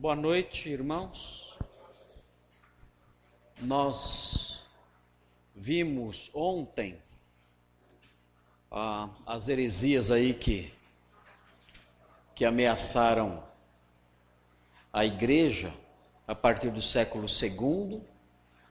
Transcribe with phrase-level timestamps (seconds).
[0.00, 1.58] Boa noite, irmãos.
[3.60, 4.64] Nós
[5.52, 7.02] vimos ontem
[8.70, 10.72] ah, as heresias aí que,
[12.32, 13.42] que ameaçaram
[14.92, 15.74] a igreja
[16.28, 18.00] a partir do século II.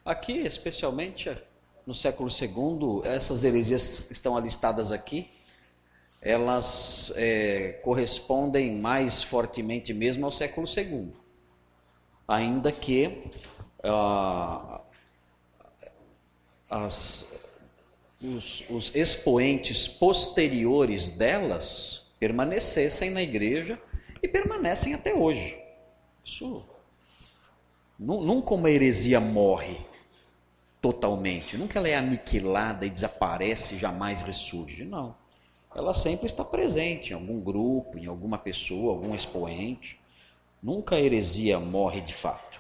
[0.06, 1.38] Aqui, especialmente
[1.86, 5.30] no século II, essas heresias estão alistadas aqui
[6.22, 11.14] elas é, correspondem mais fortemente mesmo ao século II.
[12.28, 13.32] Ainda que
[13.84, 14.82] ah,
[16.70, 17.28] as,
[18.22, 23.80] os, os expoentes posteriores delas permanecessem na igreja
[24.22, 25.58] e permanecem até hoje.
[26.26, 26.66] Isso
[27.98, 29.78] nunca uma heresia morre
[30.82, 35.16] totalmente, nunca ela é aniquilada e desaparece jamais ressurge, não
[35.78, 40.02] ela sempre está presente em algum grupo, em alguma pessoa, algum expoente.
[40.62, 42.60] Nunca a heresia morre de fato.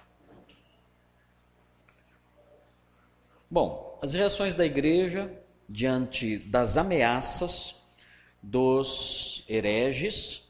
[3.49, 5.33] Bom, as reações da igreja
[5.67, 7.81] diante das ameaças
[8.41, 10.43] dos hereges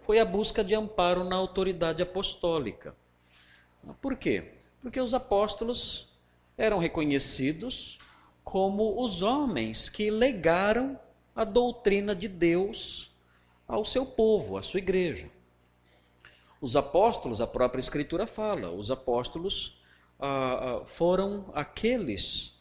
[0.00, 2.94] foi a busca de amparo na autoridade apostólica.
[4.00, 4.52] Por quê?
[4.80, 6.16] Porque os apóstolos
[6.56, 7.98] eram reconhecidos
[8.44, 11.00] como os homens que legaram
[11.34, 13.12] a doutrina de Deus
[13.66, 15.28] ao seu povo, à sua igreja.
[16.60, 19.80] Os apóstolos, a própria Escritura fala, os apóstolos
[20.18, 22.54] ah, ah, foram aqueles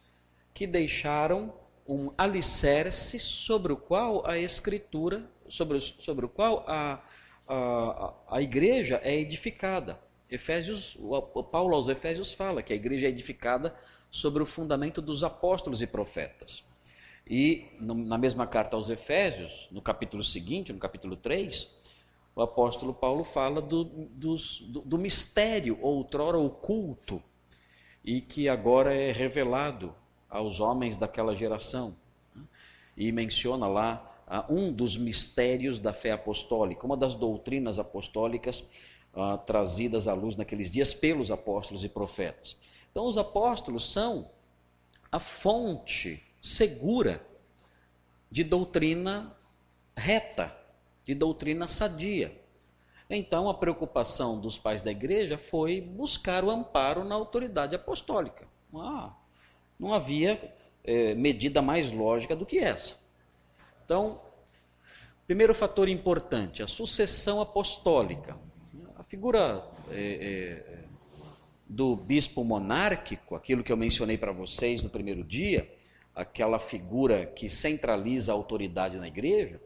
[0.53, 1.53] que deixaram
[1.87, 7.01] um alicerce sobre o qual a Escritura, sobre, sobre o qual a,
[7.47, 9.99] a, a igreja é edificada.
[10.29, 10.97] Efésios,
[11.51, 13.75] Paulo aos Efésios fala que a igreja é edificada
[14.09, 16.63] sobre o fundamento dos apóstolos e profetas.
[17.25, 21.69] E na mesma carta aos Efésios, no capítulo seguinte, no capítulo 3,
[22.35, 24.35] o apóstolo Paulo fala do, do,
[24.83, 27.21] do mistério outrora oculto
[28.03, 29.95] e que agora é revelado
[30.29, 31.95] aos homens daquela geração.
[32.97, 34.09] E menciona lá
[34.49, 38.61] um dos mistérios da fé apostólica, uma das doutrinas apostólicas
[39.13, 42.57] uh, trazidas à luz naqueles dias pelos apóstolos e profetas.
[42.91, 44.29] Então, os apóstolos são
[45.11, 47.25] a fonte segura
[48.29, 49.33] de doutrina
[49.95, 50.53] reta,
[51.01, 52.37] de doutrina sadia.
[53.09, 58.45] Então, a preocupação dos pais da igreja foi buscar o amparo na autoridade apostólica.
[58.75, 59.13] Ah,
[59.79, 60.53] não havia
[60.83, 62.97] é, medida mais lógica do que essa.
[63.85, 64.19] Então,
[65.25, 68.37] primeiro fator importante, a sucessão apostólica.
[68.97, 70.83] A figura é, é,
[71.69, 75.71] do bispo monárquico, aquilo que eu mencionei para vocês no primeiro dia,
[76.15, 79.59] aquela figura que centraliza a autoridade na igreja,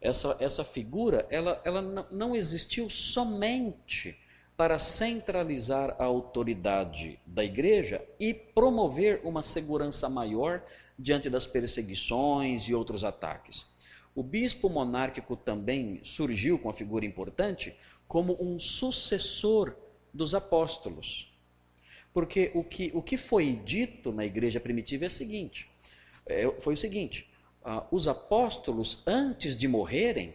[0.00, 4.18] essa, essa figura ela, ela não existiu somente
[4.56, 10.62] para centralizar a autoridade da igreja e promover uma segurança maior
[10.98, 13.66] diante das perseguições e outros ataques.
[14.14, 17.74] O bispo monárquico também surgiu com uma figura importante
[18.06, 19.74] como um sucessor
[20.12, 21.32] dos apóstolos.
[22.12, 25.71] Porque o que, o que foi dito na igreja primitiva é o seguinte:
[26.26, 27.30] é, foi o seguinte:
[27.64, 30.34] ah, os apóstolos, antes de morrerem,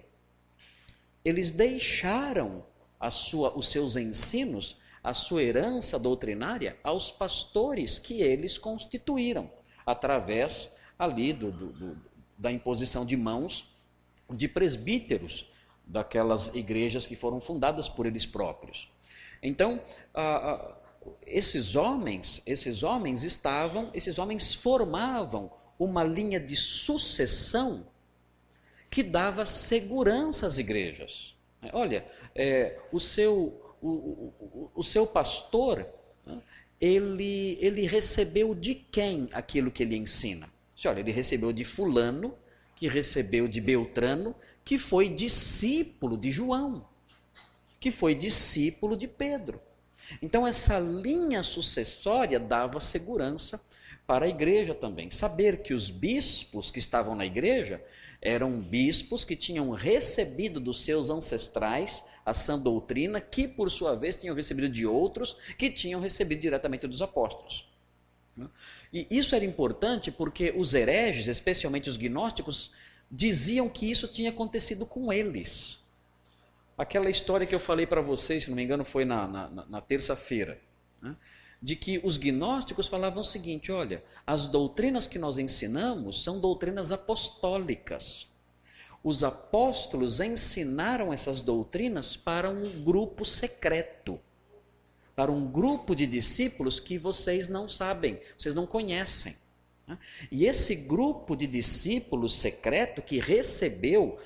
[1.24, 2.66] eles deixaram
[3.12, 9.50] sua, os seus ensinos, a sua herança doutrinária aos pastores que eles constituíram,
[9.86, 12.02] através ali do, do, do,
[12.38, 13.76] da imposição de mãos
[14.30, 15.52] de presbíteros
[15.86, 18.92] daquelas igrejas que foram fundadas por eles próprios.
[19.42, 19.82] Então,
[20.14, 20.78] ah, ah,
[21.26, 27.88] esses homens, esses homens estavam, esses homens formavam uma linha de sucessão
[28.90, 31.36] que dava segurança às igrejas.
[31.74, 32.06] Olha,
[32.36, 35.88] é, o, seu, o, o, o seu pastor,
[36.26, 36.42] né,
[36.80, 40.50] ele, ele recebeu de quem aquilo que ele ensina?
[40.76, 42.38] Se olha, ele recebeu de fulano,
[42.76, 46.88] que recebeu de Beltrano, que foi discípulo de João,
[47.80, 49.60] que foi discípulo de Pedro.
[50.22, 53.60] Então essa linha sucessória dava segurança
[54.08, 55.12] para a igreja também.
[55.12, 57.84] Saber que os bispos que estavam na igreja
[58.22, 64.16] eram bispos que tinham recebido dos seus ancestrais a sã doutrina, que por sua vez
[64.16, 67.68] tinham recebido de outros, que tinham recebido diretamente dos apóstolos.
[68.94, 72.74] E isso era importante porque os hereges, especialmente os gnósticos,
[73.10, 75.80] diziam que isso tinha acontecido com eles.
[76.78, 79.82] Aquela história que eu falei para vocês, se não me engano, foi na, na, na
[79.82, 80.60] terça-feira.
[81.02, 81.16] Né?
[81.62, 86.92] De que os gnósticos falavam o seguinte: olha, as doutrinas que nós ensinamos são doutrinas
[86.92, 88.28] apostólicas.
[89.04, 94.20] Os apóstolos ensinaram essas doutrinas para um grupo secreto.
[95.16, 99.36] para um grupo de discípulos que vocês não sabem, vocês não conhecem.
[99.88, 99.98] Né?
[100.30, 104.20] E esse grupo de discípulos secreto que recebeu,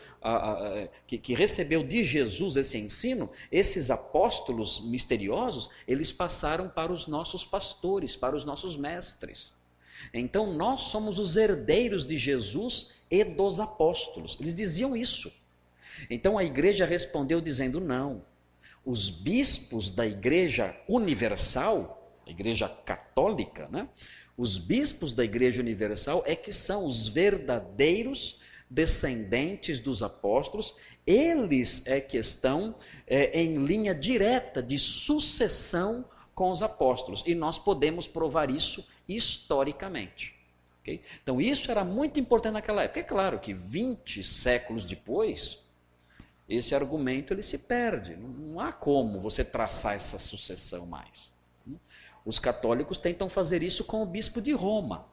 [1.06, 8.16] que, recebeu de Jesus esse ensino, esses apóstolos misteriosos, eles passaram para os nossos pastores,
[8.16, 9.54] para os nossos mestres.
[10.14, 14.36] Então nós somos os herdeiros de Jesus e dos apóstolos.
[14.40, 15.32] Eles diziam isso.
[16.10, 18.26] Então a igreja respondeu dizendo: não.
[18.84, 23.88] Os bispos da igreja universal, a igreja católica, né?
[24.42, 30.74] Os bispos da igreja universal é que são os verdadeiros descendentes dos apóstolos,
[31.06, 32.74] eles é que estão
[33.06, 36.04] é, em linha direta de sucessão
[36.34, 37.24] com os apóstolos.
[37.28, 40.34] E nós podemos provar isso historicamente.
[40.82, 41.02] Okay?
[41.22, 43.00] Então, isso era muito importante naquela época.
[43.00, 45.60] É claro que 20 séculos depois,
[46.50, 48.16] esse argumento ele se perde.
[48.16, 51.32] Não há como você traçar essa sucessão mais.
[52.26, 55.08] Os católicos tentam fazer isso com o bispo de Roma.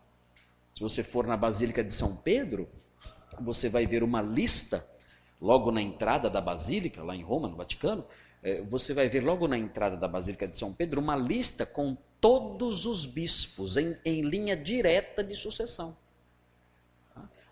[0.74, 2.68] Se você for na Basílica de São Pedro,
[3.40, 4.86] você vai ver uma lista,
[5.40, 8.04] logo na entrada da Basílica, lá em Roma, no Vaticano,
[8.42, 11.96] é, você vai ver logo na entrada da Basílica de São Pedro uma lista com
[12.20, 15.96] todos os bispos em, em linha direta de sucessão.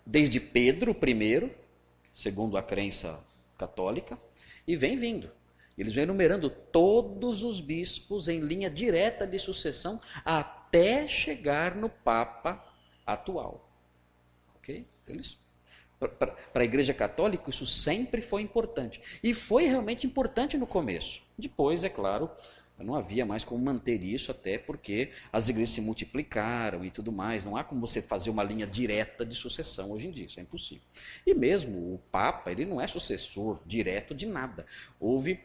[0.05, 1.51] Desde Pedro I,
[2.13, 3.19] segundo a crença
[3.57, 4.17] católica,
[4.65, 5.29] e vem vindo.
[5.77, 12.65] Eles vão enumerando todos os bispos em linha direta de sucessão até chegar no Papa
[13.05, 13.69] atual.
[14.55, 14.85] Ok?
[15.03, 15.39] Então, eles
[16.19, 19.01] para a Igreja Católica, isso sempre foi importante.
[19.23, 21.23] E foi realmente importante no começo.
[21.35, 22.29] Depois, é claro,
[22.77, 27.43] não havia mais como manter isso, até porque as igrejas se multiplicaram e tudo mais.
[27.43, 30.43] Não há como você fazer uma linha direta de sucessão hoje em dia, isso é
[30.43, 30.83] impossível.
[31.25, 34.65] E mesmo o Papa, ele não é sucessor direto de nada.
[34.99, 35.39] Houve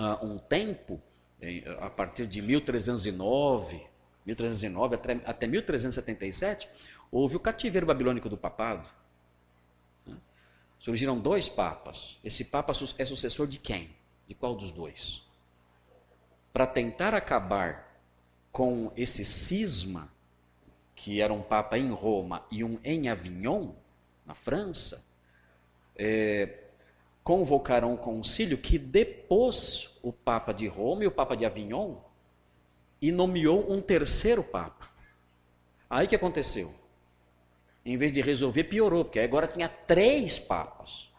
[0.00, 1.00] uh, um tempo,
[1.40, 3.86] em, a partir de 1309,
[4.24, 6.68] 1309 até, até 1377,
[7.10, 8.88] houve o cativeiro babilônico do papado.
[10.78, 12.18] Surgiram dois papas.
[12.24, 13.94] Esse papa é sucessor de quem?
[14.26, 15.22] De qual dos dois?
[16.52, 17.92] Para tentar acabar
[18.50, 20.12] com esse cisma,
[20.94, 23.72] que era um papa em Roma e um em Avignon,
[24.26, 25.04] na França,
[25.96, 26.61] é,
[27.22, 31.96] convocaram um concílio que depôs o papa de Roma e o papa de Avignon
[33.00, 34.90] e nomeou um terceiro papa.
[35.88, 36.74] Aí que aconteceu?
[37.84, 41.10] Em vez de resolver, piorou, porque agora tinha três papas.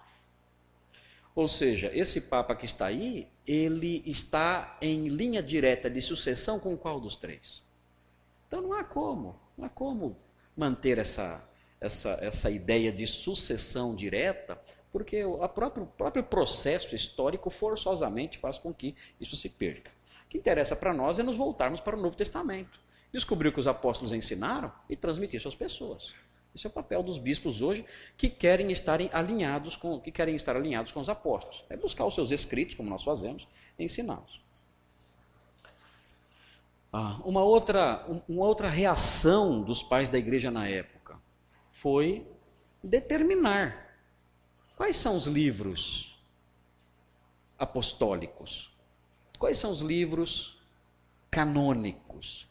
[1.35, 6.77] Ou seja, esse papa que está aí, ele está em linha direta de sucessão com
[6.77, 7.61] qual dos três?
[8.47, 10.15] Então não há como, não há como
[10.55, 11.43] manter essa,
[11.81, 14.61] essa, essa ideia de sucessão direta,
[14.93, 19.91] porque o próprio, próprio processo histórico forçosamente faz com que isso se perca.
[20.23, 22.79] O que interessa para nós é nos voltarmos para o Novo Testamento,
[23.11, 26.13] descobrir o que os apóstolos ensinaram e transmitir isso às pessoas.
[26.55, 27.83] Esse é o papel dos bispos hoje
[28.15, 31.65] que querem estar alinhados com, que querem estar alinhados com os apóstolos.
[31.71, 33.47] É buscar os seus escritos, como nós fazemos,
[33.79, 34.39] e ensiná-los.
[36.91, 41.19] Ah, uma, outra, uma outra reação dos pais da igreja na época
[41.71, 42.27] foi
[42.83, 43.92] determinar
[44.83, 46.13] quais são os livros
[47.57, 48.69] apostólicos,
[49.39, 50.61] quais são os livros
[51.31, 52.49] canônicos.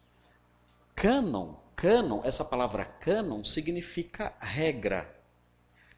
[0.95, 5.15] Cânon Cânon, essa palavra cânon significa regra.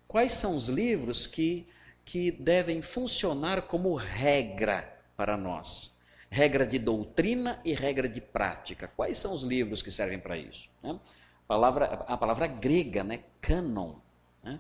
[0.09, 1.69] Quais são os livros que,
[2.05, 5.95] que devem funcionar como regra para nós?
[6.29, 8.89] Regra de doutrina e regra de prática.
[8.97, 10.69] Quais são os livros que servem para isso?
[10.83, 10.99] Né?
[11.45, 13.23] A, palavra, a palavra grega, né?
[13.41, 13.95] canon,
[14.43, 14.59] né?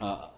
[0.00, 0.30] Ah,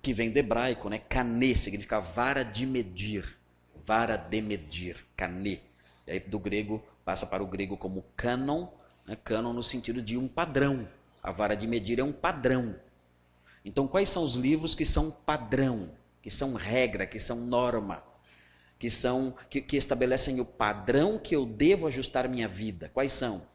[0.00, 0.98] que vem do hebraico, né?
[0.98, 3.36] Cané significa vara de medir,
[3.84, 5.60] vara de medir, cané.
[6.06, 8.68] E aí, do grego passa para o grego como canon,
[9.06, 9.16] né?
[9.22, 10.88] canon no sentido de um padrão.
[11.22, 12.76] A vara de medir é um padrão.
[13.64, 15.90] Então, quais são os livros que são padrão,
[16.22, 18.02] que são regra, que são norma,
[18.78, 22.90] que são que, que estabelecem o padrão que eu devo ajustar minha vida?
[22.92, 23.46] Quais são?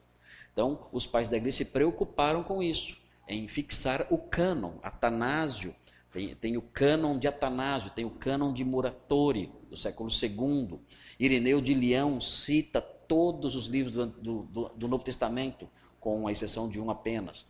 [0.52, 2.98] Então, os pais da igreja se preocuparam com isso,
[3.30, 4.74] em fixar o cânon.
[4.84, 5.74] Atanásio
[6.12, 10.80] tem, tem o cânon de Atanásio, tem o cânon de Muratori, do século II.
[11.20, 15.70] Ireneu de Leão cita todos os livros do, do, do Novo Testamento,
[16.00, 17.46] com a exceção de um apenas.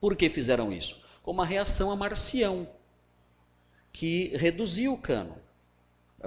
[0.00, 1.02] Por que fizeram isso?
[1.22, 2.68] Como uma reação a Marcião,
[3.92, 5.36] que reduziu o cano.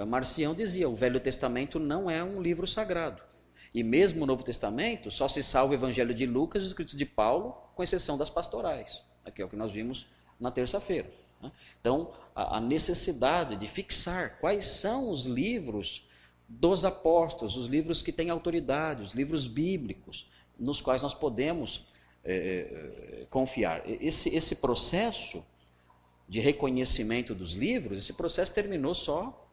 [0.06, 3.22] Marcião dizia: o Velho Testamento não é um livro sagrado.
[3.74, 6.96] E mesmo o Novo Testamento só se salva o Evangelho de Lucas e os escritos
[6.96, 9.02] de Paulo, com exceção das pastorais.
[9.24, 10.06] Aqui é o que nós vimos
[10.40, 11.10] na terça-feira.
[11.40, 11.52] Né?
[11.80, 16.08] Então, a necessidade de fixar quais são os livros
[16.48, 21.86] dos apóstolos, os livros que têm autoridade, os livros bíblicos, nos quais nós podemos
[22.24, 23.82] é, confiar.
[23.86, 25.44] Esse, esse processo
[26.28, 29.47] de reconhecimento dos livros, esse processo terminou só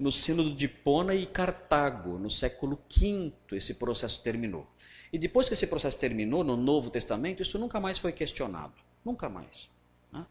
[0.00, 4.66] no Sínodo de Pona e Cartago, no século V, esse processo terminou.
[5.12, 8.72] E depois que esse processo terminou, no Novo Testamento, isso nunca mais foi questionado.
[9.04, 9.68] Nunca mais.
[10.10, 10.24] Né?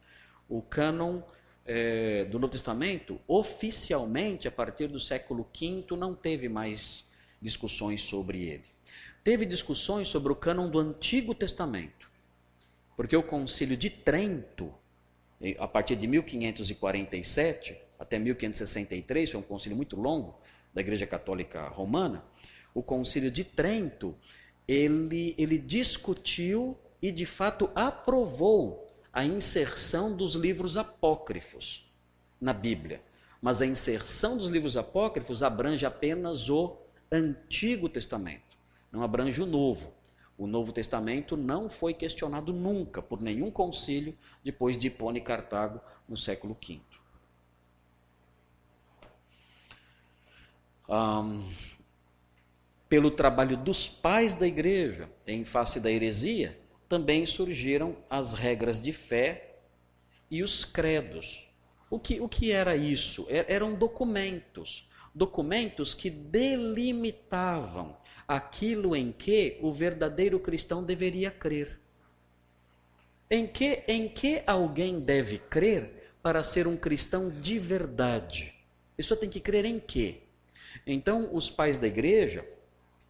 [0.49, 1.21] O cânon
[1.67, 7.07] é, do Novo Testamento, oficialmente, a partir do século V, não teve mais
[7.39, 8.65] discussões sobre ele.
[9.23, 12.09] Teve discussões sobre o cânon do Antigo Testamento,
[12.97, 14.73] porque o Concílio de Trento,
[15.59, 20.39] a partir de 1547 até 1563, foi um concílio muito longo
[20.73, 22.23] da Igreja Católica Romana,
[22.73, 24.15] o Concílio de Trento,
[24.67, 31.91] ele, ele discutiu e de fato aprovou a inserção dos livros apócrifos
[32.39, 33.01] na Bíblia.
[33.41, 36.77] Mas a inserção dos livros apócrifos abrange apenas o
[37.11, 38.57] Antigo Testamento,
[38.91, 39.91] não abrange o Novo.
[40.37, 45.81] O Novo Testamento não foi questionado nunca por nenhum concílio depois de Hipona e Cartago
[46.07, 46.79] no século V.
[50.89, 51.47] Um,
[52.89, 58.91] pelo trabalho dos pais da igreja em face da heresia, também surgiram as regras de
[58.91, 59.57] fé
[60.31, 61.47] e os credos.
[61.87, 63.27] O que, o que era isso?
[63.29, 67.95] Er, eram documentos, documentos que delimitavam
[68.27, 71.79] aquilo em que o verdadeiro cristão deveria crer.
[73.29, 78.55] Em que, em que alguém deve crer para ser um cristão de verdade?
[78.97, 80.23] Isso tem que crer em quê?
[80.85, 82.45] Então, os pais da igreja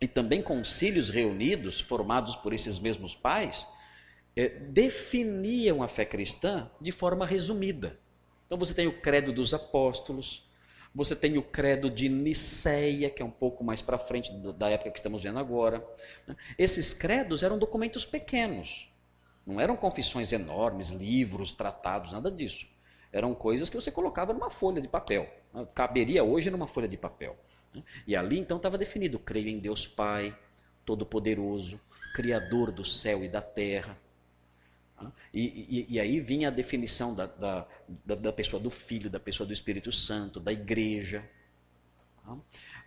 [0.02, 3.68] e também concílios reunidos, formados por esses mesmos pais,
[4.36, 8.00] é, definiam a fé cristã de forma resumida.
[8.46, 10.50] Então você tem o credo dos apóstolos,
[10.96, 14.92] você tem o credo de Niceia, que é um pouco mais para frente da época
[14.92, 15.86] que estamos vendo agora.
[16.26, 16.36] Né?
[16.58, 18.92] Esses credos eram documentos pequenos,
[19.46, 22.68] não eram confissões enormes, livros, tratados, nada disso.
[23.12, 25.30] Eram coisas que você colocava numa folha de papel.
[25.54, 25.68] Né?
[25.76, 27.38] Caberia hoje numa folha de papel.
[27.74, 27.84] Né?
[28.08, 30.38] E ali então estava definido: creio em Deus Pai,
[30.86, 31.80] Todo-Poderoso,
[32.14, 33.98] Criador do céu e da terra.
[35.34, 37.68] E, e, e aí vinha a definição da, da,
[38.06, 41.24] da, pessoa do Filho, da pessoa do Espírito Santo, da igreja.
[42.28, 42.38] Ah,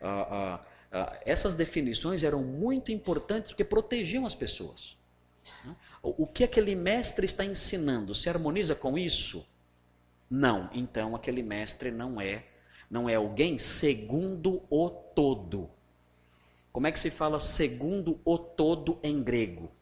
[0.00, 4.96] ah, ah, essas definições eram muito importantes porque protegiam as pessoas.
[6.02, 9.46] O que aquele mestre está ensinando se harmoniza com isso?
[10.28, 10.68] Não.
[10.72, 12.44] Então aquele mestre não é
[12.92, 15.70] não é alguém segundo o todo.
[16.70, 19.72] Como é que se fala segundo o todo em grego?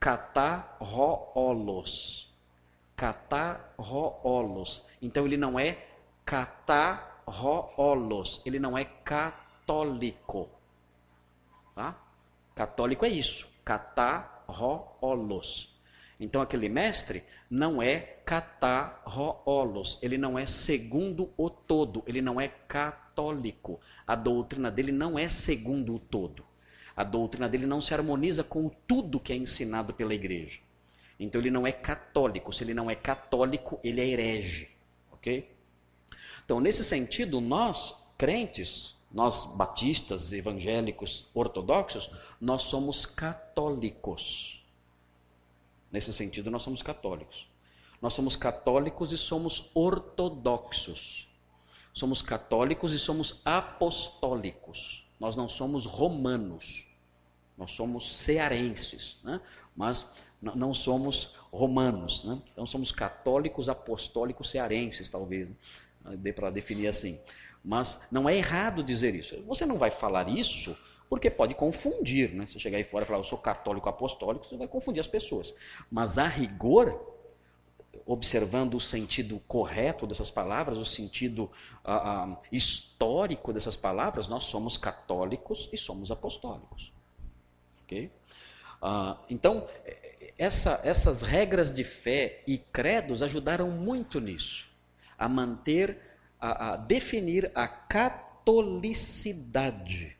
[0.00, 2.32] Catarroolos.
[2.96, 4.86] Catarroolos.
[5.02, 5.86] Então ele não é
[6.24, 10.48] catarroolos, ele não é católico.
[11.74, 11.94] Tá?
[12.54, 15.78] Católico é isso, catarroolos.
[16.20, 22.46] Então aquele mestre não é catarroolos, ele não é segundo o todo, ele não é
[22.46, 23.80] católico.
[24.06, 26.44] A doutrina dele não é segundo o todo.
[26.94, 30.60] A doutrina dele não se harmoniza com tudo que é ensinado pela igreja.
[31.18, 32.52] Então ele não é católico.
[32.52, 34.76] Se ele não é católico, ele é herege.
[35.10, 35.50] Ok?
[36.44, 42.10] Então, nesse sentido, nós, crentes, nós batistas, evangélicos, ortodoxos,
[42.40, 44.59] nós somos católicos.
[45.90, 47.48] Nesse sentido, nós somos católicos.
[48.00, 51.28] Nós somos católicos e somos ortodoxos.
[51.92, 55.06] Somos católicos e somos apostólicos.
[55.18, 56.86] Nós não somos romanos.
[57.58, 59.40] Nós somos cearenses, né?
[59.76, 60.08] mas
[60.40, 62.24] não somos romanos.
[62.24, 62.40] Né?
[62.52, 65.56] Então somos católicos apostólicos cearenses, talvez, né?
[66.16, 67.20] dê para definir assim.
[67.62, 69.42] Mas não é errado dizer isso.
[69.42, 70.74] Você não vai falar isso
[71.10, 72.32] porque pode confundir.
[72.32, 72.46] Né?
[72.46, 75.52] Se chegar aí fora e falar, eu sou católico apostólico, você vai confundir as pessoas.
[75.90, 77.18] Mas a rigor,
[78.06, 81.50] observando o sentido correto dessas palavras, o sentido
[81.84, 86.92] uh, uh, histórico dessas palavras, nós somos católicos e somos apostólicos.
[87.82, 88.12] Okay?
[88.80, 89.66] Uh, então,
[90.38, 94.70] essa, essas regras de fé e credos ajudaram muito nisso,
[95.18, 96.00] a manter,
[96.38, 100.19] a, a definir a catolicidade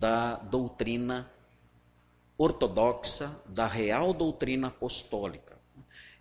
[0.00, 1.30] da doutrina
[2.38, 5.58] ortodoxa, da real doutrina apostólica.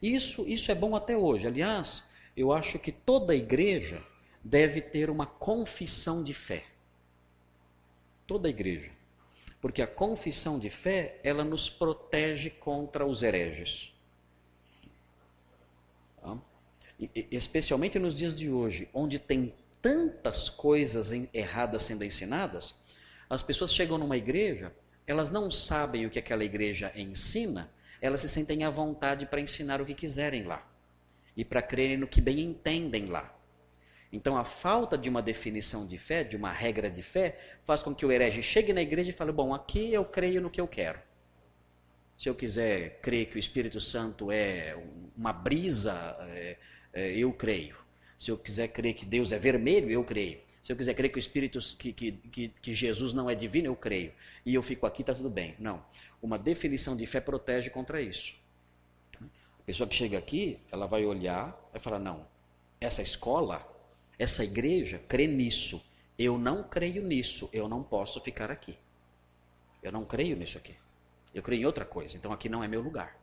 [0.01, 1.47] Isso, isso é bom até hoje.
[1.47, 2.03] Aliás,
[2.35, 4.03] eu acho que toda igreja
[4.43, 6.65] deve ter uma confissão de fé.
[8.27, 8.91] Toda igreja.
[9.61, 13.93] Porque a confissão de fé, ela nos protege contra os hereges.
[16.19, 16.37] Tá?
[16.99, 22.75] E, especialmente nos dias de hoje, onde tem tantas coisas erradas sendo ensinadas,
[23.29, 24.73] as pessoas chegam numa igreja,
[25.05, 27.71] elas não sabem o que aquela igreja ensina,
[28.01, 30.65] elas se sentem à vontade para ensinar o que quiserem lá
[31.35, 33.35] e para crerem no que bem entendem lá.
[34.11, 37.93] Então, a falta de uma definição de fé, de uma regra de fé, faz com
[37.93, 40.67] que o herege chegue na igreja e fale: Bom, aqui eu creio no que eu
[40.67, 40.99] quero.
[42.17, 44.75] Se eu quiser crer que o Espírito Santo é
[45.15, 46.57] uma brisa, é,
[46.91, 47.77] é, eu creio.
[48.19, 50.41] Se eu quiser crer que Deus é vermelho, eu creio.
[50.61, 53.67] Se eu quiser crer que o Espírito, que, que, que, que Jesus não é divino,
[53.67, 54.11] eu creio.
[54.45, 55.55] E eu fico aqui, está tudo bem.
[55.57, 55.81] Não.
[56.21, 58.35] Uma definição de fé protege contra isso.
[59.21, 62.27] A pessoa que chega aqui, ela vai olhar, vai falar: não,
[62.81, 63.65] essa escola,
[64.17, 65.81] essa igreja crê nisso.
[66.17, 68.77] Eu não creio nisso, eu não posso ficar aqui.
[69.81, 70.75] Eu não creio nisso aqui.
[71.33, 73.17] Eu creio em outra coisa, então aqui não é meu lugar.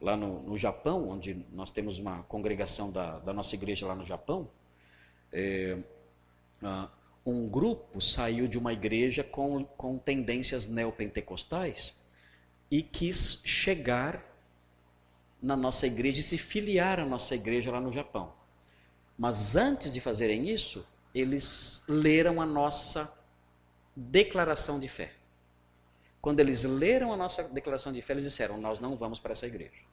[0.00, 4.04] Lá no, no Japão, onde nós temos uma congregação da, da nossa igreja lá no
[4.04, 4.50] Japão,
[5.32, 5.78] é,
[6.62, 6.88] uh,
[7.24, 11.94] um grupo saiu de uma igreja com, com tendências neopentecostais
[12.70, 14.22] e quis chegar
[15.42, 18.34] na nossa igreja e se filiar à nossa igreja lá no Japão.
[19.18, 23.12] Mas antes de fazerem isso, eles leram a nossa
[23.94, 25.12] declaração de fé.
[26.20, 29.46] Quando eles leram a nossa declaração de fé, eles disseram: Nós não vamos para essa
[29.46, 29.85] igreja.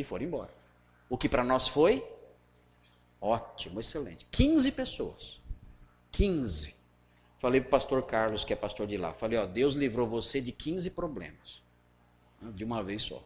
[0.00, 0.50] E foram embora.
[1.10, 2.02] O que para nós foi
[3.20, 4.26] ótimo, excelente.
[4.30, 5.38] 15 pessoas.
[6.10, 6.74] 15.
[7.38, 9.12] Falei para o pastor Carlos, que é pastor de lá.
[9.12, 11.60] Falei: Ó, Deus livrou você de 15 problemas.
[12.40, 13.22] De uma vez só.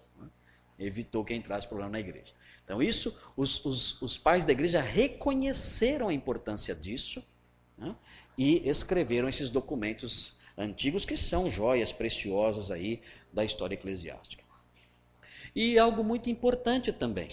[0.76, 2.32] Evitou que entrasse problema na igreja.
[2.64, 7.24] Então, isso, os, os, os pais da igreja reconheceram a importância disso
[7.78, 7.94] né,
[8.36, 13.00] e escreveram esses documentos antigos que são joias preciosas aí
[13.32, 14.43] da história eclesiástica.
[15.54, 17.28] E algo muito importante também.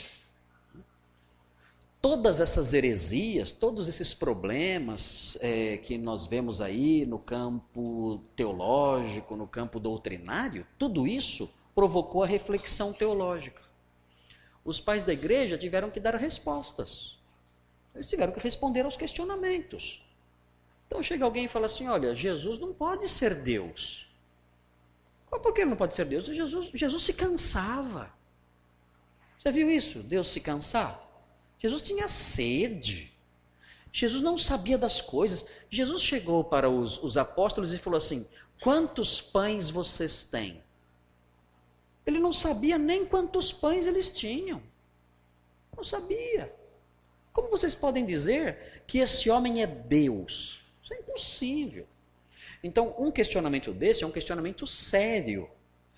[2.01, 9.48] Todas essas heresias, todos esses problemas é, que nós vemos aí no campo teológico, no
[9.48, 13.62] campo doutrinário, tudo isso provocou a reflexão teológica.
[14.64, 17.18] Os pais da igreja tiveram que dar respostas.
[17.94, 20.03] Eles tiveram que responder aos questionamentos.
[20.88, 24.10] Então chega alguém e fala assim: olha, Jesus não pode ser Deus.
[25.39, 26.25] Por que ele não pode ser Deus?
[26.25, 28.13] Jesus, Jesus se cansava.
[29.44, 30.00] Já viu isso?
[30.00, 31.01] Deus se cansar?
[31.59, 33.11] Jesus tinha sede.
[33.91, 35.46] Jesus não sabia das coisas.
[35.70, 38.27] Jesus chegou para os, os apóstolos e falou assim:
[38.61, 40.63] Quantos pães vocês têm?
[42.05, 44.61] Ele não sabia nem quantos pães eles tinham.
[45.75, 46.53] Não sabia.
[47.33, 50.61] Como vocês podem dizer que esse homem é Deus?
[50.83, 51.87] Isso é impossível.
[52.63, 55.50] Então, um questionamento desse é um questionamento sério,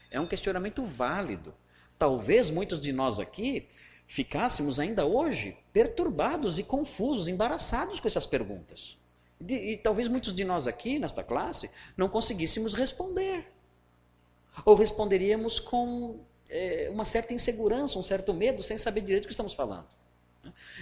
[0.09, 1.53] é um questionamento válido.
[1.97, 3.67] Talvez muitos de nós aqui
[4.07, 8.97] ficássemos ainda hoje perturbados e confusos, embaraçados com essas perguntas.
[9.45, 13.45] E, talvez muitos de nós aqui, nesta classe, não conseguíssemos responder.
[14.63, 19.33] Ou responderíamos com é, uma certa insegurança, um certo medo, sem saber direito o que
[19.33, 19.87] estamos falando.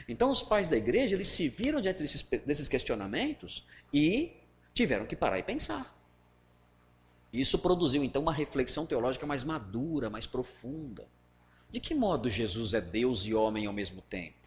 [0.07, 4.33] Então, os pais da igreja, eles se viram diante desses, desses questionamentos e
[4.73, 5.97] tiveram que parar e pensar.
[7.31, 11.07] Isso produziu, então, uma reflexão teológica mais madura, mais profunda.
[11.69, 14.41] De que modo Jesus é Deus e homem ao mesmo tempo?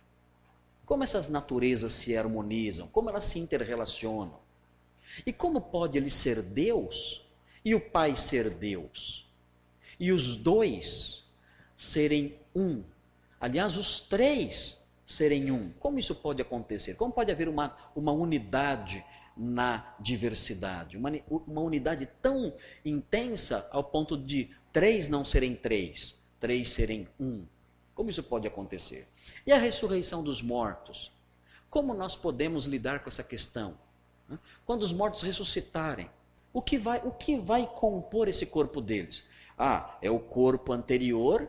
[0.85, 2.87] Como essas naturezas se harmonizam?
[2.89, 4.39] Como elas se interrelacionam?
[5.25, 7.27] E como pode ele ser Deus
[7.65, 9.27] e o Pai ser Deus?
[9.99, 11.25] E os dois
[11.75, 12.83] serem um?
[13.41, 15.71] Aliás, os três serem um.
[15.81, 16.95] Como isso pode acontecer?
[16.95, 19.05] Como pode haver uma, uma unidade
[19.37, 20.97] na diversidade?
[20.97, 27.45] Uma, uma unidade tão intensa ao ponto de três não serem três, três serem um.
[27.95, 29.07] Como isso pode acontecer?
[29.47, 31.13] E a ressurreição dos mortos?
[31.71, 33.77] Como nós podemos lidar com essa questão?
[34.65, 36.11] Quando os mortos ressuscitarem,
[36.53, 39.25] o que vai, o que vai compor esse corpo deles?
[39.59, 41.49] Ah, é o corpo anterior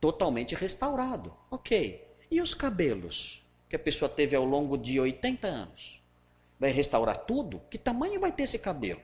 [0.00, 1.32] totalmente restaurado.
[1.50, 2.06] Ok.
[2.30, 5.99] E os cabelos que a pessoa teve ao longo de 80 anos?
[6.60, 7.62] Vai restaurar tudo?
[7.70, 9.00] Que tamanho vai ter esse cabelo?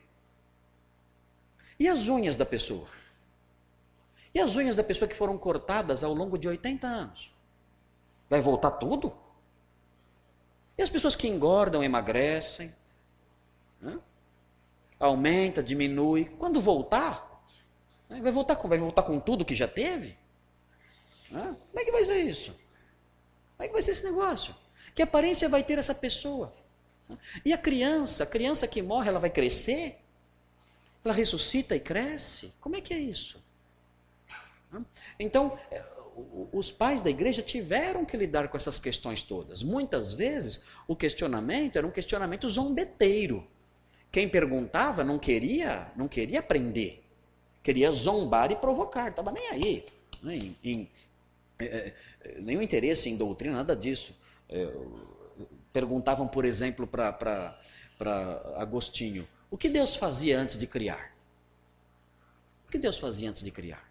[1.81, 2.87] E as unhas da pessoa?
[4.35, 7.35] E as unhas da pessoa que foram cortadas ao longo de 80 anos?
[8.29, 9.17] Vai voltar tudo?
[10.77, 12.75] E as pessoas que engordam, emagrecem?
[13.81, 13.99] Né?
[15.01, 16.27] Aumenta, diminui.
[16.39, 17.43] Quando voltar,
[18.07, 18.21] né?
[18.21, 20.15] vai voltar com, vai voltar com tudo que já teve?
[21.31, 21.57] Né?
[21.71, 22.51] Como é que vai ser isso?
[23.57, 24.55] Como é que vai ser esse negócio?
[24.95, 26.53] Que aparência vai ter essa pessoa?
[27.45, 29.99] E a criança, a criança que morre, ela vai crescer?
[31.05, 32.53] Ela ressuscita e cresce?
[32.61, 33.43] Como é que é isso?
[35.19, 35.59] Então,
[36.53, 39.63] os pais da igreja tiveram que lidar com essas questões todas.
[39.63, 43.47] Muitas vezes o questionamento era um questionamento zombeteiro.
[44.11, 47.03] Quem perguntava não queria, não queria aprender,
[47.63, 49.85] queria zombar e provocar, estava nem aí,
[50.23, 50.39] né?
[50.65, 50.89] em,
[51.59, 51.93] é,
[52.39, 54.17] nenhum interesse em doutrina, nada disso.
[54.49, 54.69] É,
[55.77, 57.55] perguntavam, por exemplo, para
[58.57, 61.15] Agostinho, o que Deus fazia antes de criar?
[62.67, 63.87] O que Deus fazia antes de criar?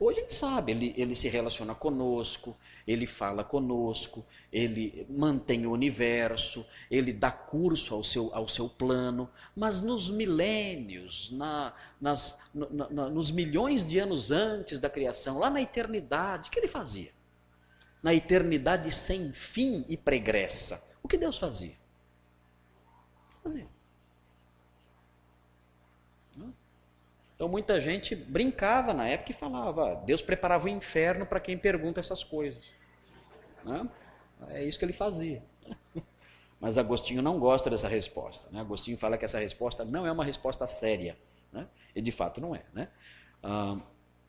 [0.00, 5.70] Hoje a gente sabe, ele, ele se relaciona conosco, ele fala conosco, ele mantém o
[5.70, 13.08] universo, ele dá curso ao seu, ao seu plano, mas nos milênios, na, nas, na,
[13.08, 17.12] nos milhões de anos antes da criação, lá na eternidade, o que ele fazia?
[18.02, 21.76] Na eternidade sem fim e pregressa, o que Deus fazia?
[23.42, 23.68] Fazia.
[27.42, 31.98] Então muita gente brincava na época e falava: Deus preparava o inferno para quem pergunta
[31.98, 32.64] essas coisas.
[34.48, 35.42] É isso que ele fazia.
[36.60, 38.48] Mas Agostinho não gosta dessa resposta.
[38.52, 38.60] Né?
[38.60, 41.18] Agostinho fala que essa resposta não é uma resposta séria.
[41.52, 41.66] Né?
[41.96, 42.62] E de fato não é.
[42.72, 42.88] Né?
[43.42, 43.76] Ah,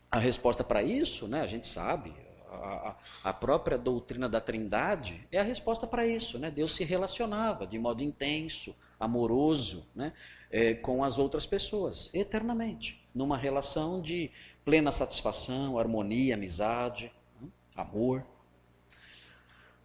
[0.10, 2.16] a resposta para isso, né, a gente sabe,
[2.54, 6.38] a, a, própria doutrina da Trindade é a resposta para isso.
[6.38, 6.52] Né?
[6.52, 10.14] Deus se relacionava de modo intenso, amoroso, né,
[10.50, 14.32] é, com as outras pessoas, eternamente numa relação de
[14.66, 17.48] plena satisfação, harmonia, amizade, né?
[17.76, 18.26] amor.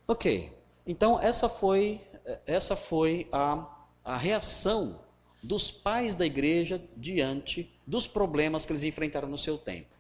[0.07, 0.52] Ok,
[0.87, 2.00] então essa foi,
[2.46, 3.66] essa foi a,
[4.02, 5.00] a reação
[5.42, 9.97] dos pais da igreja diante dos problemas que eles enfrentaram no seu tempo.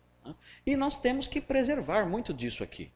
[0.66, 2.90] E nós temos que preservar muito disso aqui.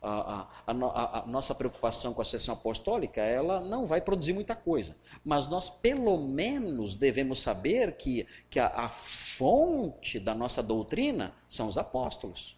[0.00, 4.54] A, a, a, a, nossa preocupação com a sessão apostólica, ela não vai produzir muita
[4.54, 4.96] coisa.
[5.24, 11.76] Mas nós, pelo menos, devemos saber que, que a, fonte da nossa doutrina são os
[11.76, 12.56] apóstolos.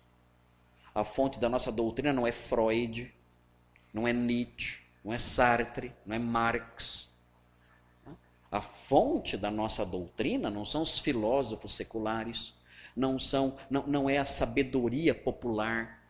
[0.94, 3.12] A fonte da nossa doutrina não é Freud,
[3.92, 7.08] não é Nietzsche, não é Sartre, não é Marx.
[8.50, 12.52] A fonte da nossa doutrina não são os filósofos seculares,
[12.94, 16.00] não, são, não, não é a sabedoria popular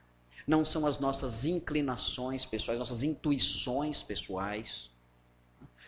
[0.50, 4.90] não são as nossas inclinações pessoais, nossas intuições pessoais.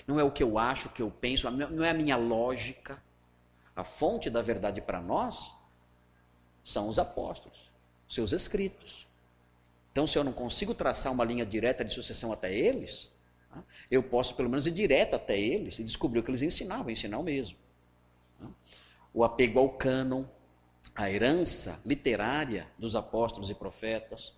[0.07, 3.02] Não é o que eu acho, o que eu penso, não é a minha lógica.
[3.74, 5.52] A fonte da verdade para nós
[6.62, 7.70] são os apóstolos,
[8.09, 9.07] seus escritos.
[9.90, 13.11] Então, se eu não consigo traçar uma linha direta de sucessão até eles,
[13.50, 16.90] tá, eu posso pelo menos ir direto até eles e descobrir o que eles ensinavam,
[16.90, 17.57] ensinar o mesmo.
[18.38, 18.46] Tá.
[19.12, 20.24] O apego ao cânon,
[20.94, 24.35] a herança literária dos apóstolos e profetas,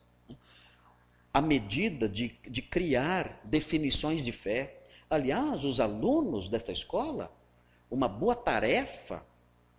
[1.32, 4.80] a medida de, de criar definições de fé.
[5.10, 7.32] Aliás, os alunos desta escola,
[7.90, 9.24] uma boa tarefa,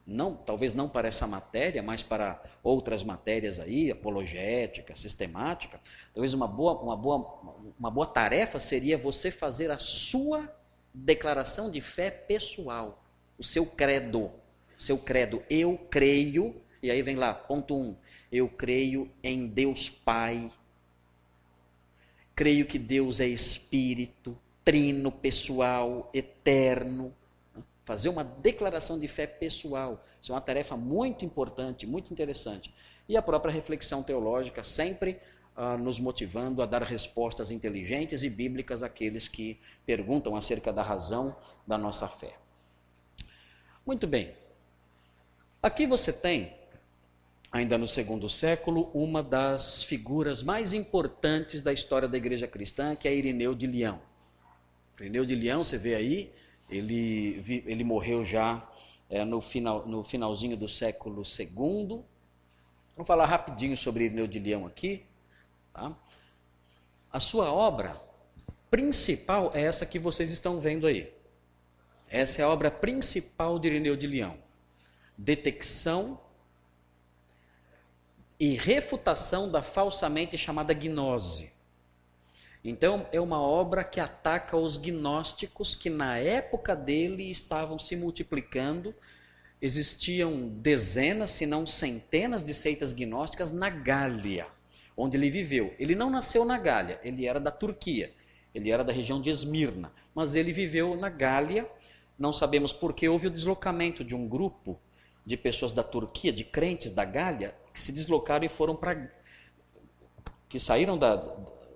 [0.05, 5.79] não, talvez não para essa matéria, mas para outras matérias aí, apologética, sistemática,
[6.13, 10.53] talvez uma boa, uma boa, uma boa tarefa seria você fazer a sua
[10.93, 13.03] declaração de fé pessoal,
[13.37, 14.31] o seu credo,
[14.77, 17.95] seu credo, eu creio, e aí vem lá, ponto um,
[18.31, 20.51] eu creio em Deus Pai,
[22.35, 27.15] Creio que Deus é espírito, trino, pessoal, eterno.
[27.85, 30.05] Fazer uma declaração de fé pessoal.
[30.21, 32.73] Isso é uma tarefa muito importante, muito interessante.
[33.07, 35.17] E a própria reflexão teológica sempre
[35.55, 41.33] ah, nos motivando a dar respostas inteligentes e bíblicas àqueles que perguntam acerca da razão
[41.65, 42.35] da nossa fé.
[43.85, 44.33] Muito bem.
[45.63, 46.53] Aqui você tem
[47.55, 53.07] ainda no segundo século, uma das figuras mais importantes da história da igreja cristã, que
[53.07, 54.01] é Irineu de Leão.
[54.99, 56.33] Irineu de Leão, você vê aí,
[56.69, 58.61] ele, ele morreu já
[59.09, 62.03] é, no, final, no finalzinho do século II.
[62.93, 65.05] Vou falar rapidinho sobre Irineu de Leão aqui.
[65.73, 65.95] Tá?
[67.09, 67.95] A sua obra
[68.69, 71.09] principal é essa que vocês estão vendo aí.
[72.09, 74.37] Essa é a obra principal de Irineu de Leão.
[75.17, 76.19] Detecção
[78.39, 81.51] e refutação da falsamente chamada gnose.
[82.63, 88.93] Então, é uma obra que ataca os gnósticos que na época dele estavam se multiplicando.
[89.61, 94.47] Existiam dezenas, se não centenas de seitas gnósticas na Gália,
[94.97, 95.75] onde ele viveu.
[95.77, 98.11] Ele não nasceu na Gália, ele era da Turquia,
[98.53, 101.69] ele era da região de Esmirna, mas ele viveu na Gália.
[102.17, 104.79] Não sabemos por que houve o deslocamento de um grupo
[105.25, 109.11] de pessoas da Turquia, de crentes da Gália, que se deslocaram e foram para.
[110.47, 111.15] que saíram da,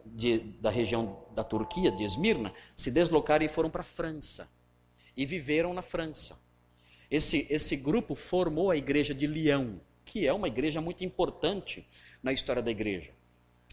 [0.06, 4.48] de, da região da Turquia, de Esmirna, se deslocaram e foram para a França.
[5.18, 6.38] E viveram na França.
[7.10, 11.88] Esse, esse grupo formou a igreja de Lyon, que é uma igreja muito importante
[12.22, 13.12] na história da igreja.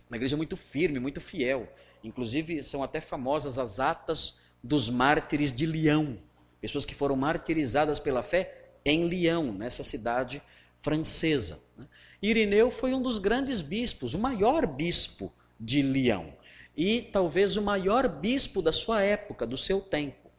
[0.08, 1.68] Uma igreja muito firme, muito fiel.
[2.02, 6.16] Inclusive, são até famosas as atas dos mártires de Lyon.
[6.60, 10.40] Pessoas que foram martirizadas pela fé em Lyon, nessa cidade
[10.80, 11.58] francesa.
[11.76, 11.84] Né?
[12.22, 16.28] Irineu foi um dos grandes bispos, o maior bispo de Lyon.
[16.76, 20.30] E talvez o maior bispo da sua época, do seu tempo.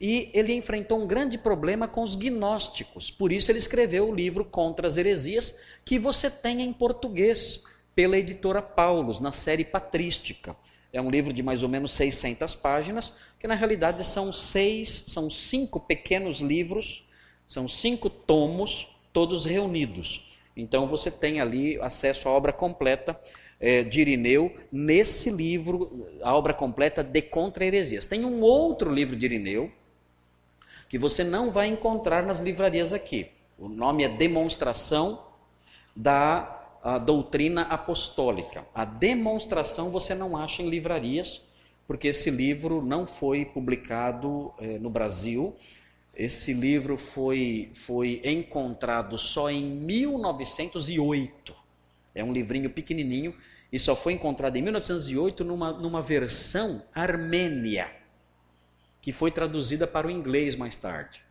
[0.00, 3.10] E ele enfrentou um grande problema com os gnósticos.
[3.10, 7.64] Por isso ele escreveu o livro Contra as Heresias, que você tem em português
[7.94, 10.54] pela editora Paulus, na série patrística.
[10.92, 15.30] É um livro de mais ou menos 600 páginas, que na realidade são seis, são
[15.30, 17.05] cinco pequenos livros,
[17.46, 20.40] são cinco tomos, todos reunidos.
[20.56, 23.18] Então você tem ali acesso à obra completa
[23.60, 28.06] é, de Irineu nesse livro, a obra completa de Contra Heresias.
[28.06, 29.70] Tem um outro livro de Irineu
[30.88, 33.28] que você não vai encontrar nas livrarias aqui.
[33.58, 35.24] O nome é Demonstração
[35.94, 36.56] da
[37.04, 38.64] doutrina apostólica.
[38.72, 41.42] A demonstração você não acha em livrarias,
[41.86, 45.54] porque esse livro não foi publicado eh, no Brasil.
[46.16, 51.54] Esse livro foi, foi encontrado só em 1908.
[52.14, 53.36] É um livrinho pequenininho
[53.70, 57.94] e só foi encontrado em 1908 numa, numa versão armênia,
[59.02, 61.22] que foi traduzida para o inglês mais tarde.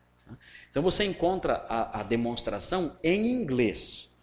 [0.69, 4.13] Então você encontra a, a demonstração em inglês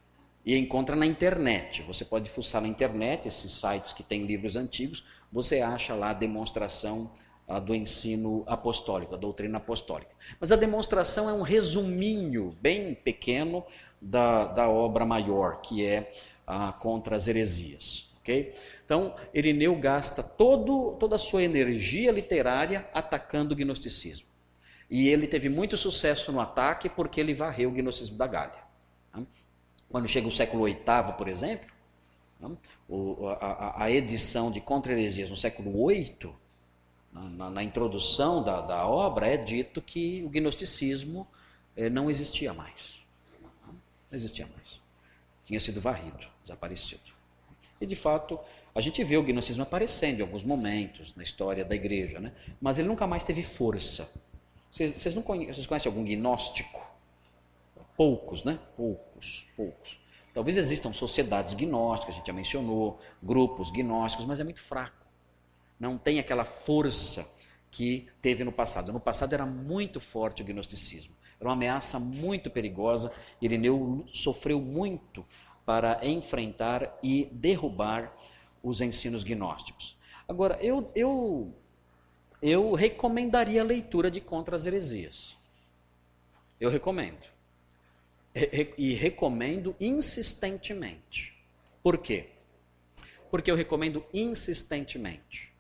[0.47, 1.83] e encontra na internet.
[1.83, 6.15] Você pode fuçar na internet, esses sites que têm livros antigos, você acha lá a
[6.15, 7.11] demonstração
[7.53, 10.11] a, do ensino apostólico, a doutrina apostólica.
[10.41, 13.65] Mas a demonstração é um resuminho bem pequeno
[14.01, 16.11] da, da obra maior, que é
[16.47, 18.11] a Contra as Heresias.
[18.21, 18.55] Okay?
[18.85, 24.27] Então, Irineu gasta todo, toda a sua energia literária atacando o gnosticismo.
[24.89, 28.63] E ele teve muito sucesso no ataque porque ele varreu o gnosticismo da Gália.
[29.89, 30.79] Quando chega o século VIII,
[31.19, 31.69] por exemplo,
[33.41, 36.33] a, edição de Contra-Heresias no século VIII,
[37.13, 41.27] na, na introdução da, da, obra, é dito que o gnosticismo
[41.77, 43.03] eh, não existia mais.
[44.11, 44.81] Não existia mais.
[45.45, 47.13] Tinha sido varrido, desaparecido.
[47.81, 48.39] E, de fato,
[48.75, 52.33] a gente vê o gnosticismo aparecendo em alguns momentos na história da igreja, né?
[52.61, 54.11] mas ele nunca mais teve força.
[54.71, 56.81] Vocês, conhecem, vocês conhecem algum gnóstico?
[57.95, 58.59] Poucos, né?
[58.75, 60.01] Poucos, poucos.
[60.33, 65.02] Talvez existam sociedades gnósticas, a gente já mencionou, grupos gnósticos, mas é muito fraco.
[65.83, 67.29] Não tem aquela força
[67.69, 68.93] que teve no passado.
[68.93, 71.13] No passado era muito forte o gnosticismo.
[71.41, 73.11] Era uma ameaça muito perigosa.
[73.41, 75.27] Irineu sofreu muito
[75.67, 78.17] para enfrentar e derrubar
[78.63, 79.99] os ensinos gnósticos.
[80.29, 81.53] Agora, eu, eu,
[82.41, 85.37] eu recomendaria a leitura de Contra as Heresias.
[86.61, 87.27] Eu recomendo
[88.79, 91.35] e recomendo insistentemente.
[91.83, 92.29] Por quê?
[93.33, 95.52] Porque eu recomendo insistentemente.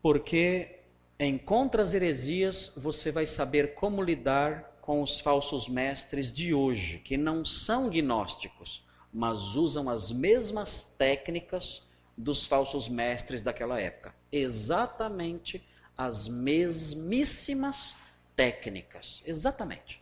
[0.00, 0.80] Porque
[1.18, 6.98] em contra as heresias você vai saber como lidar com os falsos mestres de hoje,
[7.00, 11.82] que não são gnósticos, mas usam as mesmas técnicas
[12.16, 14.14] dos falsos mestres daquela época.
[14.30, 15.62] Exatamente
[15.96, 17.96] as mesmíssimas
[18.36, 19.22] técnicas.
[19.26, 20.00] Exatamente.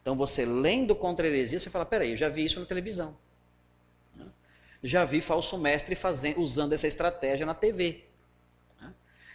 [0.00, 3.16] Então você lendo contra a heresia, você fala, peraí, eu já vi isso na televisão.
[4.82, 8.07] Já vi falso mestre fazendo, usando essa estratégia na TV.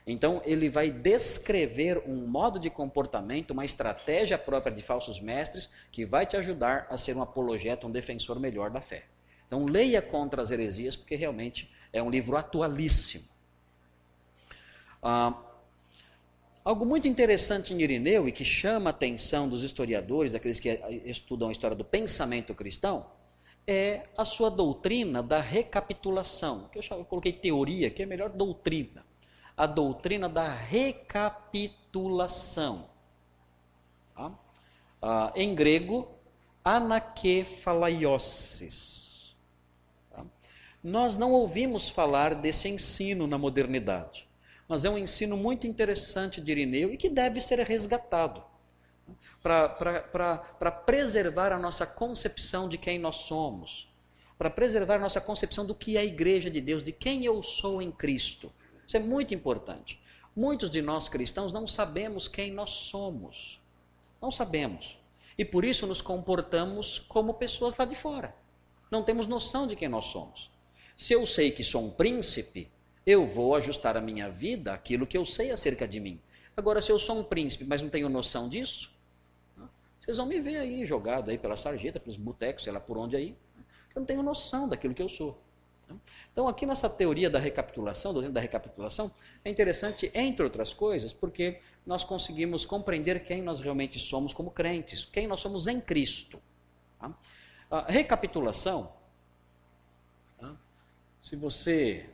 [0.05, 6.05] Então ele vai descrever um modo de comportamento, uma estratégia própria de falsos mestres que
[6.05, 9.05] vai te ajudar a ser um apologeta, um defensor melhor da fé.
[9.47, 13.25] Então leia contra as heresias, porque realmente é um livro atualíssimo.
[15.01, 15.33] Ah,
[16.65, 20.69] Algo muito interessante em Irineu e que chama a atenção dos historiadores, aqueles que
[21.03, 23.05] estudam a história do pensamento cristão,
[23.67, 29.05] é a sua doutrina da recapitulação, que eu, coloquei teoria, que é melhor doutrina.
[29.55, 32.89] A doutrina da recapitulação.
[34.15, 34.29] Tá?
[35.01, 36.11] Ah, em grego,
[36.63, 39.35] anakefalaioses.
[40.09, 40.25] Tá?
[40.83, 44.27] Nós não ouvimos falar desse ensino na modernidade
[44.67, 48.43] mas é um ensino muito interessante de Irineu e que deve ser resgatado
[49.41, 53.91] para preservar a nossa concepção de quem nós somos,
[54.37, 57.41] para preservar a nossa concepção do que é a igreja de Deus, de quem eu
[57.43, 58.51] sou em Cristo.
[58.87, 59.99] Isso é muito importante.
[60.35, 63.61] Muitos de nós cristãos não sabemos quem nós somos.
[64.21, 64.97] Não sabemos.
[65.37, 68.35] E por isso nos comportamos como pessoas lá de fora.
[68.89, 70.51] Não temos noção de quem nós somos.
[70.95, 72.69] Se eu sei que sou um príncipe,
[73.05, 76.21] eu vou ajustar a minha vida àquilo que eu sei acerca de mim.
[76.55, 78.91] Agora, se eu sou um príncipe, mas não tenho noção disso,
[79.99, 83.15] Vocês vão me ver aí jogado aí pela sarjeta, pelos botecos, sei lá por onde
[83.15, 83.37] aí.
[83.95, 85.39] Eu não tenho noção daquilo que eu sou.
[86.31, 89.11] Então, aqui nessa teoria da recapitulação, da recapitulação,
[89.43, 95.05] é interessante, entre outras coisas, porque nós conseguimos compreender quem nós realmente somos como crentes,
[95.05, 96.41] quem nós somos em Cristo.
[96.99, 97.13] Tá?
[97.69, 98.93] A recapitulação,
[100.39, 100.55] tá?
[101.21, 102.09] se você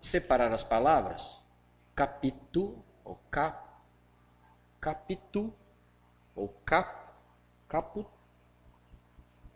[0.00, 1.38] separar as palavras,
[1.94, 3.68] capitu, ou cap,
[4.80, 5.52] capitu,
[6.34, 7.12] ou cap,
[7.68, 8.08] caput,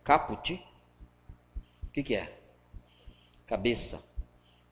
[0.05, 0.55] caput,
[1.83, 2.38] o que, que é?
[3.49, 4.05] Cabeça.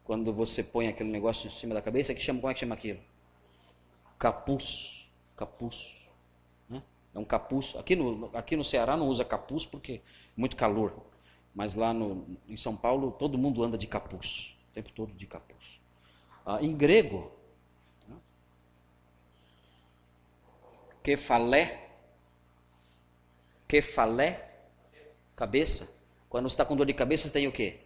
[0.05, 2.75] Quando você põe aquele negócio em cima da cabeça, que chama, como é que chama
[2.75, 3.01] aquilo?
[4.19, 5.09] Capuz.
[5.35, 5.97] Capuz.
[6.69, 6.83] Né?
[7.15, 7.75] É um capuz.
[7.75, 10.01] Aqui no, aqui no Ceará não usa capuz porque é
[10.37, 10.93] muito calor.
[11.55, 14.55] Mas lá no, em São Paulo todo mundo anda de capuz.
[14.71, 15.81] O tempo todo de capuz.
[16.45, 17.33] Ah, em grego,
[18.07, 18.17] né?
[21.03, 21.89] kefalé,
[23.67, 24.69] kefalé,
[25.35, 25.91] cabeça.
[26.29, 27.86] Quando você está com dor de cabeça, você tem o quê?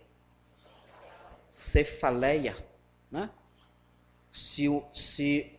[1.50, 2.56] Cefaleia.
[3.10, 3.28] Né?
[4.32, 5.52] Se, se,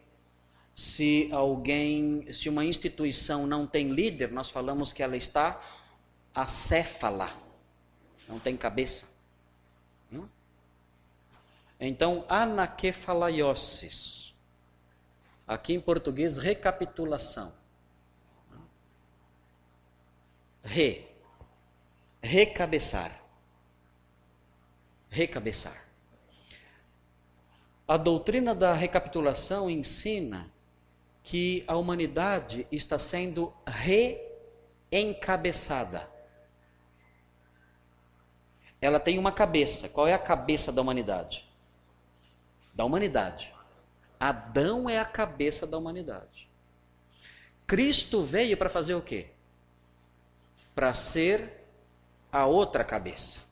[0.73, 5.61] se alguém, se uma instituição não tem líder, nós falamos que ela está
[6.33, 7.29] acéfala,
[8.27, 9.05] não tem cabeça.
[10.11, 10.27] Hum?
[11.79, 14.33] Então, anaquefalaioses.
[15.45, 17.53] Aqui em português, recapitulação.
[20.63, 21.05] Re.
[22.21, 23.20] Recabeçar
[25.11, 25.85] recabeçar.
[27.85, 30.49] A doutrina da recapitulação ensina
[31.21, 33.53] que a humanidade está sendo
[34.89, 36.09] reencabeçada.
[38.79, 39.89] Ela tem uma cabeça.
[39.89, 41.45] Qual é a cabeça da humanidade?
[42.73, 43.53] Da humanidade.
[44.17, 46.49] Adão é a cabeça da humanidade.
[47.67, 49.31] Cristo veio para fazer o quê?
[50.73, 51.65] Para ser
[52.31, 53.50] a outra cabeça.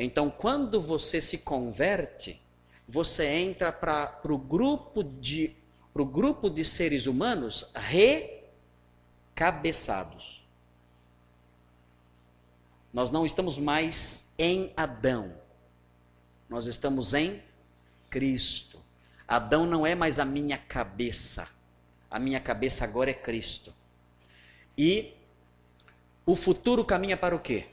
[0.00, 2.40] Então, quando você se converte,
[2.86, 5.56] você entra para o grupo de
[6.04, 7.68] grupo de seres humanos
[9.34, 10.46] recabeçados.
[12.92, 15.34] Nós não estamos mais em Adão.
[16.48, 17.42] Nós estamos em
[18.08, 18.80] Cristo.
[19.26, 21.48] Adão não é mais a minha cabeça.
[22.08, 23.74] A minha cabeça agora é Cristo.
[24.76, 25.14] E
[26.24, 27.66] o futuro caminha para o quê?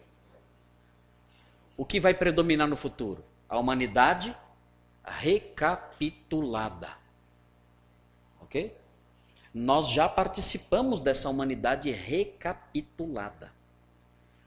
[1.78, 3.24] O que vai predominar no futuro?
[3.50, 4.36] A humanidade
[5.04, 6.98] recapitulada.
[8.42, 8.76] Ok?
[9.54, 13.54] Nós já participamos dessa humanidade recapitulada.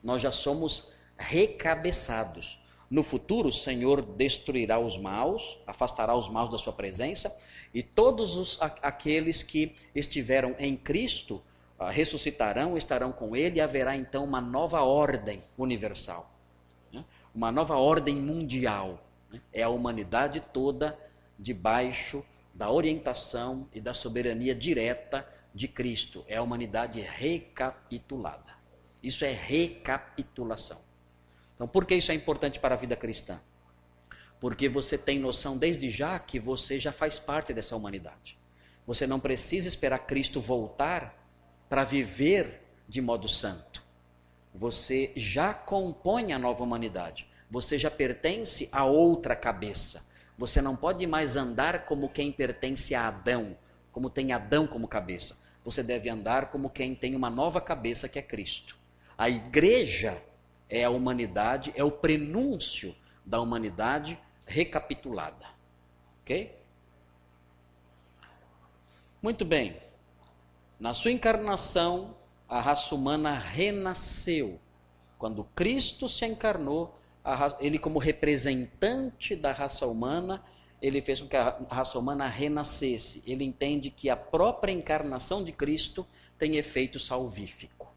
[0.02, 2.62] Nós já somos recabeçados.
[2.90, 7.36] No futuro, o Senhor destruirá os maus, afastará os maus da sua presença,
[7.74, 11.42] e todos os, aqueles que estiveram em Cristo
[11.78, 16.37] uh, ressuscitarão, estarão com Ele, e haverá então uma nova ordem universal
[17.38, 19.00] uma nova ordem mundial.
[19.30, 19.40] Né?
[19.52, 20.98] É a humanidade toda
[21.38, 25.24] debaixo da orientação e da soberania direta
[25.54, 26.24] de Cristo.
[26.26, 28.58] É a humanidade recapitulada.
[29.00, 30.80] Isso é recapitulação.
[31.54, 33.40] Então, por que isso é importante para a vida cristã?
[34.40, 38.36] Porque você tem noção desde já que você já faz parte dessa humanidade.
[38.84, 41.16] Você não precisa esperar Cristo voltar
[41.68, 43.84] para viver de modo santo.
[44.52, 50.06] Você já compõe a nova humanidade você já pertence a outra cabeça.
[50.36, 53.56] Você não pode mais andar como quem pertence a Adão,
[53.90, 55.36] como tem Adão como cabeça.
[55.64, 58.76] Você deve andar como quem tem uma nova cabeça que é Cristo.
[59.16, 60.22] A igreja
[60.68, 65.46] é a humanidade, é o prenúncio da humanidade recapitulada.
[66.22, 66.56] Ok?
[69.20, 69.76] Muito bem.
[70.78, 72.14] Na sua encarnação,
[72.48, 74.60] a raça humana renasceu.
[75.18, 76.97] Quando Cristo se encarnou,
[77.60, 80.42] ele como representante da raça humana,
[80.80, 83.22] ele fez com que a raça humana renascesse.
[83.26, 86.06] Ele entende que a própria encarnação de Cristo
[86.38, 87.92] tem efeito salvífico.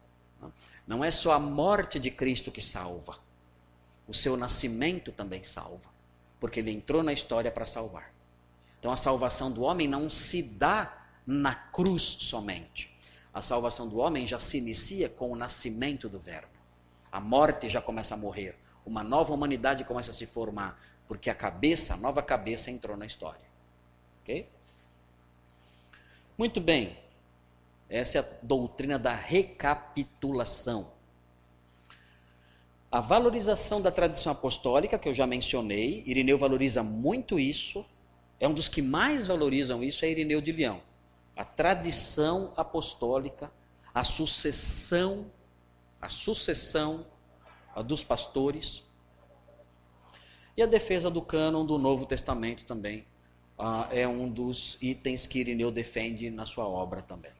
[0.88, 3.20] Não é só a morte de Cristo que salva,
[4.08, 5.90] o seu nascimento também salva,
[6.40, 8.12] porque ele entrou na história para salvar.
[8.80, 12.92] Então a salvação do homem não se dá na cruz somente.
[13.34, 16.50] A salvação do homem já se inicia com o nascimento do Verbo.
[17.12, 21.36] A morte já começa a morrer, uma nova humanidade começa a se formar, porque a
[21.36, 23.46] cabeça, a nova cabeça entrou na história.
[24.22, 24.48] Ok?
[26.38, 26.98] Muito bem.
[27.90, 30.92] Essa é a doutrina da recapitulação.
[32.92, 37.86] A valorização da tradição apostólica, que eu já mencionei, Irineu valoriza muito isso,
[38.40, 40.82] é um dos que mais valorizam isso, é Irineu de Leão.
[41.36, 43.52] A tradição apostólica,
[43.94, 45.32] a sucessão,
[46.02, 47.06] a sucessão
[47.86, 48.84] dos pastores.
[50.56, 53.06] E a defesa do cânon do Novo Testamento também
[53.58, 57.32] uh, é um dos itens que Irineu defende na sua obra também.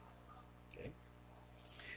[0.70, 0.90] Okay?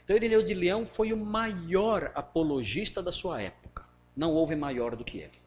[0.04, 3.86] Então, Irineu de Leão foi o maior apologista da sua época.
[4.16, 5.40] Não houve maior do que ele.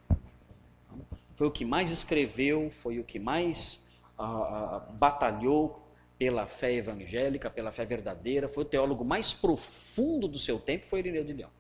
[1.37, 3.87] Foi o que mais escreveu, foi o que mais
[4.19, 5.83] uh, uh, batalhou
[6.19, 8.49] pela fé evangélica, pela fé verdadeira.
[8.49, 11.58] Foi o teólogo mais profundo do seu tempo, foi Irineu de Leão.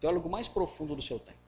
[0.00, 1.38] Teólogo mais profundo do seu tempo.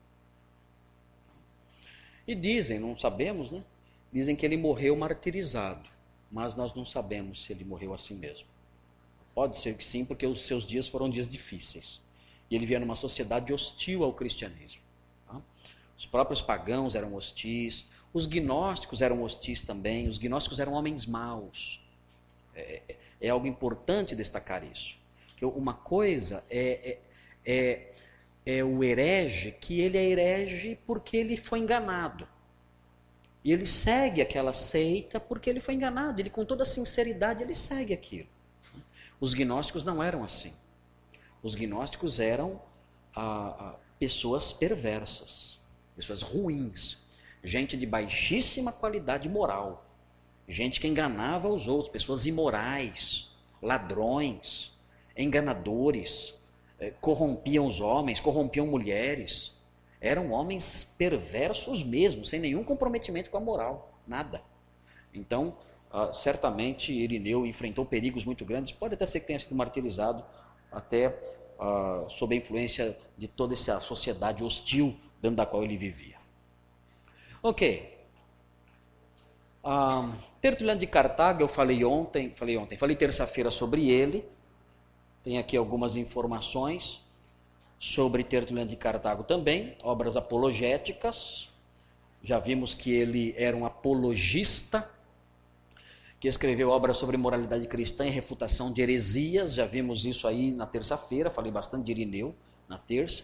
[2.27, 3.63] E dizem, não sabemos, né?
[4.11, 5.89] Dizem que ele morreu martirizado,
[6.31, 8.47] mas nós não sabemos se ele morreu assim mesmo.
[9.33, 12.01] Pode ser que sim, porque os seus dias foram dias difíceis.
[12.49, 14.81] E ele via numa sociedade hostil ao cristianismo.
[15.25, 15.41] Tá?
[15.97, 21.81] Os próprios pagãos eram hostis, os gnósticos eram hostis também, os gnósticos eram homens maus.
[22.53, 24.97] É, é, é algo importante destacar isso.
[25.37, 26.99] Que uma coisa é,
[27.45, 27.93] é, é
[28.45, 32.27] é o herege que ele é herege porque ele foi enganado.
[33.43, 36.21] E ele segue aquela seita porque ele foi enganado.
[36.21, 38.27] Ele, com toda sinceridade, ele segue aquilo.
[39.19, 40.53] Os gnósticos não eram assim.
[41.41, 42.61] Os gnósticos eram
[43.15, 45.59] ah, ah, pessoas perversas,
[45.95, 46.97] pessoas ruins,
[47.43, 49.85] gente de baixíssima qualidade moral,
[50.47, 53.29] gente que enganava os outros, pessoas imorais,
[53.61, 54.71] ladrões,
[55.17, 56.35] enganadores,
[56.89, 59.53] corrompiam os homens, corrompiam mulheres.
[59.99, 64.41] Eram homens perversos mesmo, sem nenhum comprometimento com a moral, nada.
[65.13, 65.57] Então,
[65.93, 70.23] uh, certamente Irineu enfrentou perigos muito grandes, pode até ser que tenha sido martirizado,
[70.71, 71.09] até
[71.59, 76.15] uh, sob a influência de toda essa sociedade hostil dentro da qual ele vivia.
[77.43, 77.95] Ok.
[79.63, 84.25] Uh, Tertuliano de Cartago, eu falei ontem, falei ontem, falei terça-feira sobre ele,
[85.23, 87.01] tem aqui algumas informações
[87.79, 91.49] sobre Tertuliano de Cartago também, obras apologéticas.
[92.23, 94.89] Já vimos que ele era um apologista,
[96.19, 99.53] que escreveu obras sobre moralidade cristã e refutação de heresias.
[99.53, 102.35] Já vimos isso aí na terça-feira, falei bastante de Irineu
[102.69, 103.23] na terça.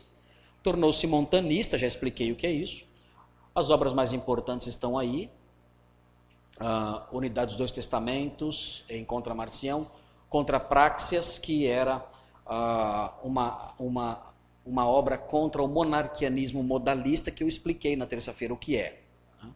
[0.63, 2.85] Tornou-se montanista, já expliquei o que é isso.
[3.53, 5.29] As obras mais importantes estão aí.
[6.59, 9.87] Uh, Unidade dos Dois Testamentos, em Contra Marcião,
[10.29, 11.97] contra Praxias, que era
[12.45, 14.33] uh, uma, uma,
[14.65, 18.99] uma obra contra o monarquianismo modalista, que eu expliquei na terça-feira o que é.
[19.41, 19.49] Né?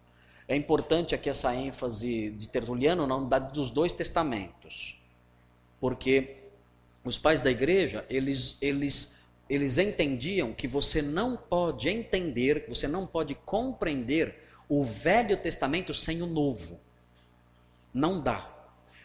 [0.48, 4.98] É importante aqui essa ênfase de Tertuliano na unidade dos dois testamentos,
[5.80, 6.38] porque
[7.04, 9.16] os pais da igreja, eles, eles,
[9.50, 16.22] eles entendiam que você não pode entender, você não pode compreender o Velho Testamento sem
[16.22, 16.80] o Novo.
[17.94, 18.50] Não dá.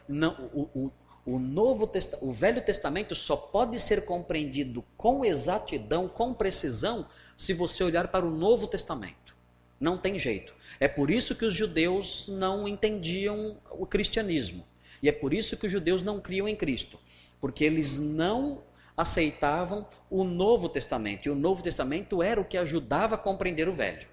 [0.08, 0.92] Não, o, o,
[1.26, 7.06] o, Novo o Velho Testamento só pode ser compreendido com exatidão, com precisão,
[7.36, 9.34] se você olhar para o Novo Testamento.
[9.78, 10.54] Não tem jeito.
[10.78, 14.64] É por isso que os judeus não entendiam o cristianismo.
[15.02, 16.98] E é por isso que os judeus não criam em Cristo.
[17.40, 18.62] Porque eles não
[18.96, 21.26] aceitavam o Novo Testamento.
[21.26, 24.06] E o Novo Testamento era o que ajudava a compreender o Velho.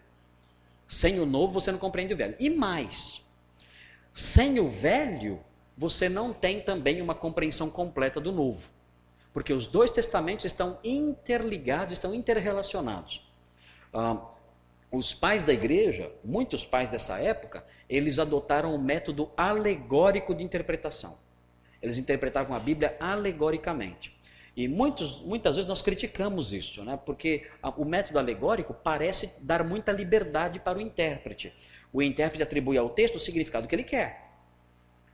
[0.88, 2.36] Sem o Novo você não compreende o Velho.
[2.40, 3.24] E mais,
[4.12, 5.40] sem o Velho
[5.78, 8.70] você não tem também uma compreensão completa do novo.
[9.34, 13.28] Porque os dois testamentos estão interligados, estão interrelacionados.
[13.92, 14.22] Ah,
[14.92, 21.18] os pais da igreja, muitos pais dessa época, eles adotaram o método alegórico de interpretação.
[21.82, 24.16] Eles interpretavam a Bíblia alegoricamente.
[24.56, 26.98] E muitos, muitas vezes nós criticamos isso, né?
[27.04, 31.52] porque o método alegórico parece dar muita liberdade para o intérprete.
[31.92, 34.23] O intérprete atribui ao texto o significado que ele quer.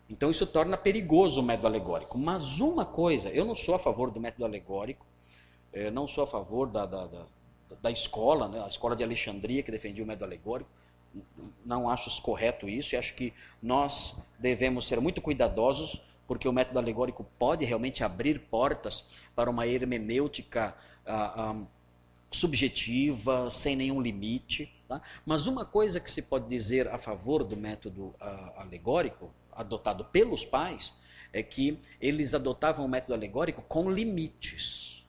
[0.10, 2.18] Então isso torna perigoso o método alegórico.
[2.18, 5.06] Mas uma coisa, eu não sou a favor do método alegórico,
[5.72, 7.26] eh, não sou a favor da, da, da,
[7.82, 10.70] da escola, né, a escola de Alexandria que defendia o método alegórico.
[11.66, 16.78] Não acho correto isso e acho que nós devemos ser muito cuidadosos porque o método
[16.78, 19.04] alegórico pode realmente abrir portas
[19.36, 21.56] para uma hermenêutica ah, ah,
[22.30, 24.72] subjetiva, sem nenhum limite.
[24.88, 25.02] Tá?
[25.26, 30.46] Mas uma coisa que se pode dizer a favor do método ah, alegórico adotado pelos
[30.46, 30.94] pais
[31.32, 35.06] é que eles adotavam o método alegórico com limites.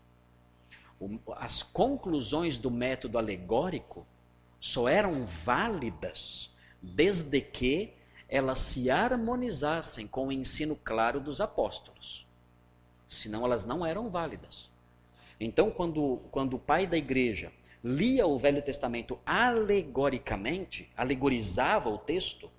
[1.37, 4.07] As conclusões do método alegórico
[4.59, 6.51] só eram válidas
[6.83, 7.95] desde que
[8.29, 12.27] elas se harmonizassem com o ensino claro dos apóstolos.
[13.09, 14.71] Senão elas não eram válidas.
[15.39, 17.51] Então, quando, quando o pai da igreja
[17.83, 22.51] lia o Velho Testamento alegoricamente, alegorizava o texto,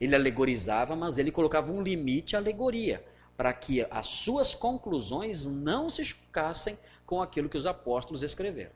[0.00, 3.04] ele alegorizava, mas ele colocava um limite à alegoria.
[3.36, 8.72] para que as suas conclusões não se chocassem com aquilo que os apóstolos escreveram.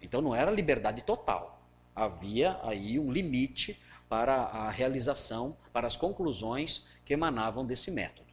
[0.00, 1.60] Então não era liberdade total.
[1.94, 8.26] Havia aí um limite para a realização, para as conclusões que emanavam desse método.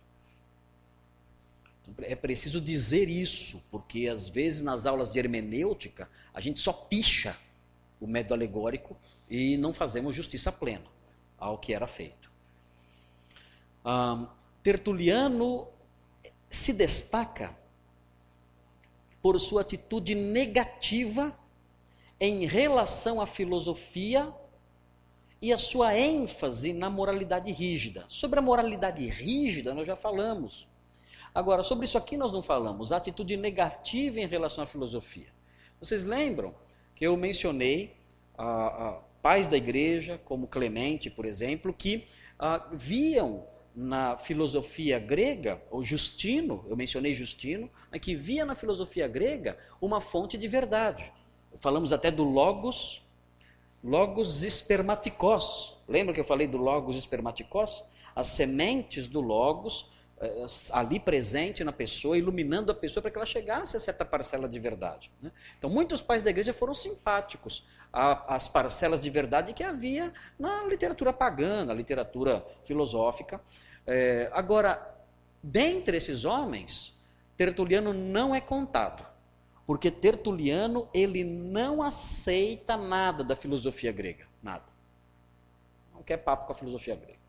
[2.04, 7.36] É preciso dizer isso, porque às vezes nas aulas de hermenêutica a gente só picha
[8.00, 8.96] o método alegórico
[9.30, 10.95] e não fazemos justiça plena
[11.38, 12.31] ao que era feito.
[13.86, 14.27] Um,
[14.63, 15.67] Tertuliano
[16.49, 17.55] se destaca
[19.21, 21.38] por sua atitude negativa
[22.19, 24.33] em relação à filosofia
[25.41, 28.05] e a sua ênfase na moralidade rígida.
[28.07, 30.67] Sobre a moralidade rígida nós já falamos.
[31.33, 35.27] Agora, sobre isso aqui nós não falamos, a atitude negativa em relação à filosofia.
[35.79, 36.55] Vocês lembram
[36.95, 37.95] que eu mencionei
[38.38, 42.05] a pais da igreja, como Clemente, por exemplo, que
[42.38, 49.07] ah, viam na filosofia grega, ou Justino, eu mencionei Justino, né, que via na filosofia
[49.07, 51.11] grega uma fonte de verdade.
[51.57, 53.03] Falamos até do logos,
[53.84, 55.76] logos espermaticos.
[55.88, 57.84] Lembra que eu falei do logos espermaticos?
[58.15, 63.26] As sementes do logos eh, ali presente na pessoa, iluminando a pessoa para que ela
[63.26, 65.11] chegasse a certa parcela de verdade.
[65.19, 65.32] Né?
[65.57, 67.65] Então, muitos pais da igreja foram simpáticos
[67.96, 73.41] às parcelas de verdade que havia na literatura pagã, na literatura filosófica.
[73.88, 74.96] É, agora,
[75.41, 76.93] dentre esses homens,
[77.38, 79.06] Tertuliano não é contado,
[79.66, 84.66] porque Tertuliano ele não aceita nada da filosofia grega, nada.
[85.93, 87.20] Não quer papo com a filosofia grega.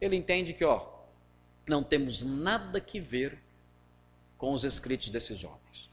[0.00, 0.88] Ele entende que, ó,
[1.68, 3.40] não temos nada que ver
[4.36, 5.89] com os escritos desses homens.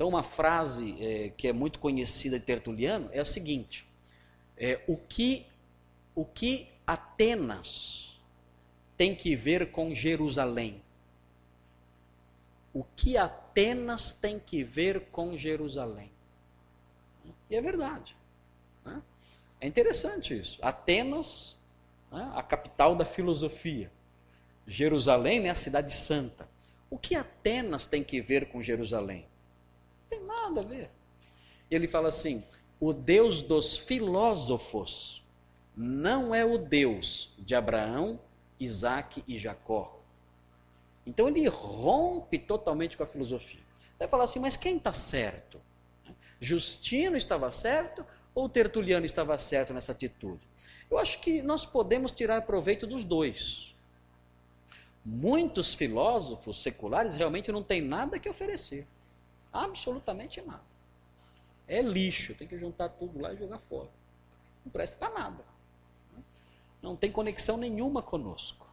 [0.00, 3.86] Então, uma frase é, que é muito conhecida de Tertuliano é a seguinte:
[4.56, 5.46] é, o, que,
[6.14, 8.18] o que Atenas
[8.96, 10.82] tem que ver com Jerusalém?
[12.72, 16.10] O que Atenas tem que ver com Jerusalém?
[17.50, 18.16] E é verdade.
[18.82, 19.02] Né?
[19.60, 20.58] É interessante isso.
[20.62, 21.58] Atenas,
[22.10, 23.92] né, a capital da filosofia.
[24.66, 26.48] Jerusalém, né, a cidade santa.
[26.88, 29.28] O que Atenas tem que ver com Jerusalém?
[30.10, 30.90] Tem nada a ver.
[31.70, 32.44] Ele fala assim:
[32.80, 35.24] o Deus dos filósofos
[35.76, 38.20] não é o Deus de Abraão,
[38.58, 39.98] Isaac e Jacó.
[41.06, 43.60] Então ele rompe totalmente com a filosofia.
[43.98, 45.60] Vai falar assim, mas quem está certo?
[46.40, 48.04] Justino estava certo
[48.34, 50.40] ou Tertuliano estava certo nessa atitude?
[50.90, 53.74] Eu acho que nós podemos tirar proveito dos dois.
[55.04, 58.86] Muitos filósofos seculares realmente não têm nada que oferecer.
[59.52, 60.62] Absolutamente nada.
[61.66, 63.88] É lixo, tem que juntar tudo lá e jogar fora.
[64.64, 65.44] Não presta para nada.
[66.82, 68.68] Não tem conexão nenhuma conosco.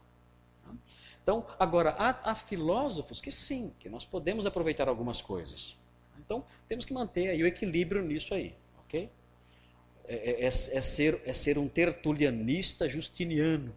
[1.21, 5.77] Então, agora, há, há, filósofos que sim, que nós podemos aproveitar algumas coisas.
[6.19, 9.09] Então, temos que manter aí o equilíbrio nisso aí, ok?
[10.05, 13.75] É, é, é, é ser, é ser um tertulianista justiniano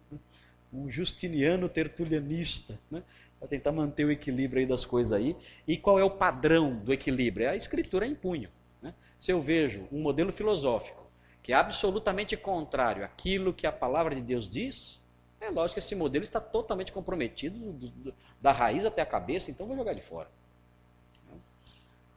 [0.73, 3.03] um justiniano tertulianista, né?
[3.41, 5.35] Para tentar manter o equilíbrio aí das coisas aí.
[5.67, 7.47] E qual é o padrão do equilíbrio?
[7.47, 8.51] É a escritura em punho.
[8.79, 8.93] Né?
[9.19, 11.09] Se eu vejo um modelo filosófico
[11.41, 15.01] que é absolutamente contrário àquilo que a palavra de Deus diz,
[15.39, 19.49] é lógico que esse modelo está totalmente comprometido do, do, da raiz até a cabeça,
[19.49, 20.29] então vou jogar de fora.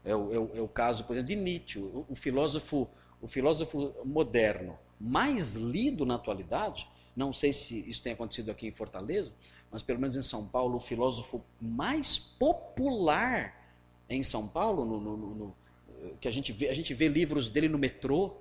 [0.05, 2.87] É o, é o, é o caso, por exemplo, de Nietzsche, o, o, filósofo,
[3.19, 8.73] o filósofo moderno mais lido na atualidade não sei se isso tem acontecido aqui em
[8.73, 9.33] Fortaleza,
[9.75, 13.61] mas pelo menos em São Paulo, o filósofo mais popular
[14.09, 15.57] em São Paulo, no, no, no,
[16.21, 18.37] que a gente, vê, a gente vê livros dele no metrô.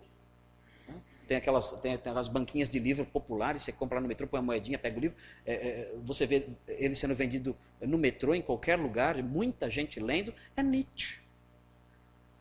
[0.88, 0.94] Né?
[1.28, 4.46] Tem, aquelas, tem, tem aquelas banquinhas de livro populares, você compra no metrô, põe uma
[4.46, 5.18] moedinha, pega o livro.
[5.44, 10.32] É, é, você vê ele sendo vendido no metrô, em qualquer lugar, muita gente lendo.
[10.56, 11.20] É Nietzsche.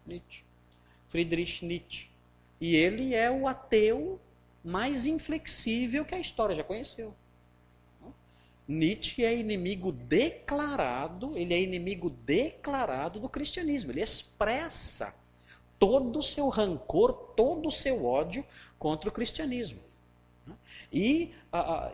[0.07, 0.45] Nietzsche.
[1.09, 2.11] Friedrich Nietzsche.
[2.61, 4.21] E ele é o ateu
[4.63, 7.15] mais inflexível que a história já conheceu.
[8.67, 13.91] Nietzsche é inimigo declarado, ele é inimigo declarado do cristianismo.
[13.91, 15.15] Ele expressa
[15.79, 18.45] todo o seu rancor, todo o seu ódio
[18.79, 19.81] contra o cristianismo.
[20.93, 21.33] E,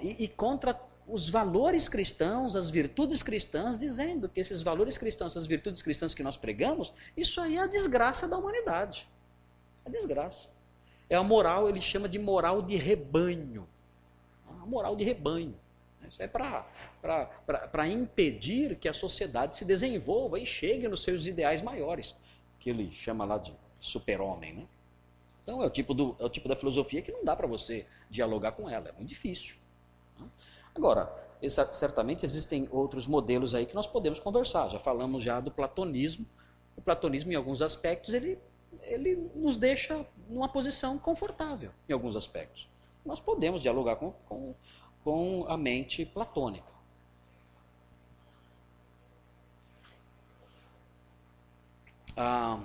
[0.02, 5.46] e, e contra os valores cristãos, as virtudes cristãs, dizendo que esses valores cristãos, essas
[5.46, 9.08] virtudes cristãs que nós pregamos, isso aí é a desgraça da humanidade.
[9.86, 10.50] É desgraça.
[11.08, 13.66] É a moral, ele chama de moral de rebanho.
[14.60, 15.54] A moral de rebanho.
[16.08, 22.16] Isso é para impedir que a sociedade se desenvolva e chegue nos seus ideais maiores,
[22.58, 24.54] que ele chama lá de super-homem.
[24.54, 24.66] Né?
[25.42, 27.86] Então é o, tipo do, é o tipo da filosofia que não dá para você
[28.10, 29.56] dialogar com ela, é muito difícil.
[30.18, 30.26] Né?
[30.74, 31.12] Agora,
[31.72, 34.68] certamente existem outros modelos aí que nós podemos conversar.
[34.68, 36.24] Já falamos já do platonismo.
[36.76, 38.38] O platonismo, em alguns aspectos, ele,
[38.82, 42.68] ele nos deixa numa posição confortável, em alguns aspectos.
[43.04, 44.54] Nós podemos dialogar com, com,
[45.04, 46.72] com a mente platônica.
[52.16, 52.60] Ah,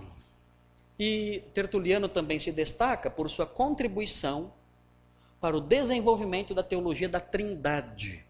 [0.97, 4.51] e Tertuliano também se destaca por sua contribuição
[5.39, 8.25] para o desenvolvimento da teologia da trindade.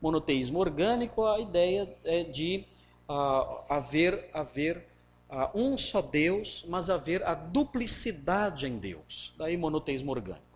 [0.00, 2.64] Monoteísmo orgânico, a ideia é de
[3.08, 4.88] uh, haver, haver
[5.30, 9.32] uh, um só Deus, mas haver a duplicidade em Deus.
[9.38, 10.51] Daí monoteísmo orgânico.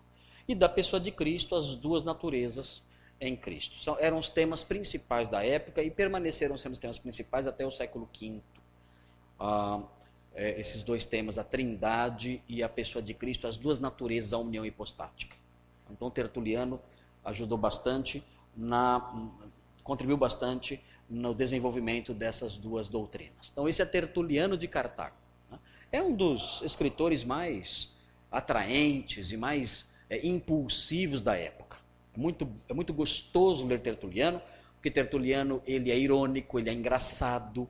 [0.48, 2.82] E da pessoa de Cristo, as duas naturezas
[3.20, 3.78] em Cristo.
[3.78, 7.70] São, eram os temas principais da época e permaneceram sendo os temas principais até o
[7.70, 8.40] século V
[9.38, 9.82] ah,
[10.34, 14.38] é, esses dois temas, a trindade e a pessoa de Cristo, as duas naturezas, a
[14.38, 15.34] união hipostática.
[15.90, 16.80] Então, Tertuliano
[17.24, 18.22] ajudou bastante,
[18.54, 19.30] na,
[19.82, 23.50] contribuiu bastante no desenvolvimento dessas duas doutrinas.
[23.50, 25.16] Então, esse é Tertuliano de Cartago.
[25.50, 25.58] Né?
[25.90, 27.94] É um dos escritores mais
[28.30, 31.76] atraentes e mais é, impulsivos da época.
[32.16, 34.40] É muito, é muito gostoso ler Tertuliano,
[34.74, 37.68] porque Tertuliano ele é irônico, ele é engraçado,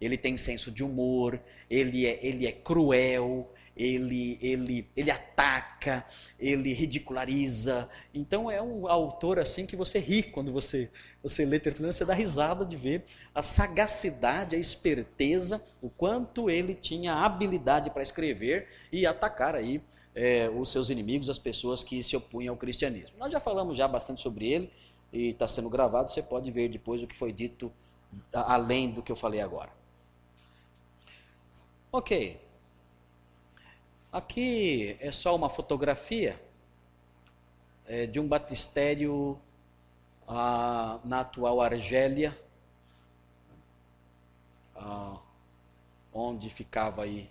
[0.00, 6.04] ele tem senso de humor, ele é, ele é cruel, ele, ele, ele ataca,
[6.40, 7.88] ele ridiculariza.
[8.14, 10.90] Então é um autor assim que você ri quando você,
[11.22, 13.04] você lê Tertuliano, você dá risada de ver
[13.34, 19.82] a sagacidade, a esperteza, o quanto ele tinha habilidade para escrever e atacar aí
[20.14, 23.16] é, os seus inimigos, as pessoas que se opunham ao cristianismo.
[23.18, 24.70] Nós já falamos já bastante sobre ele
[25.12, 27.70] e está sendo gravado, você pode ver depois o que foi dito
[28.32, 29.70] além do que eu falei agora.
[31.92, 32.45] Ok.
[34.16, 36.40] Aqui é só uma fotografia
[37.86, 39.38] é, de um batistério
[40.26, 42.34] ah, na atual Argélia,
[44.74, 45.18] ah,
[46.14, 47.30] onde ficava aí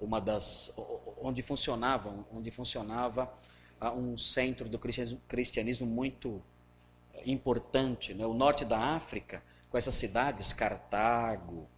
[0.00, 0.74] uma das,
[1.20, 3.32] onde funcionava, onde funcionava
[3.80, 6.42] ah, um centro do cristianismo, muito
[7.24, 8.26] importante, né?
[8.26, 9.40] o norte da África,
[9.70, 11.68] com essas cidades, Cartago,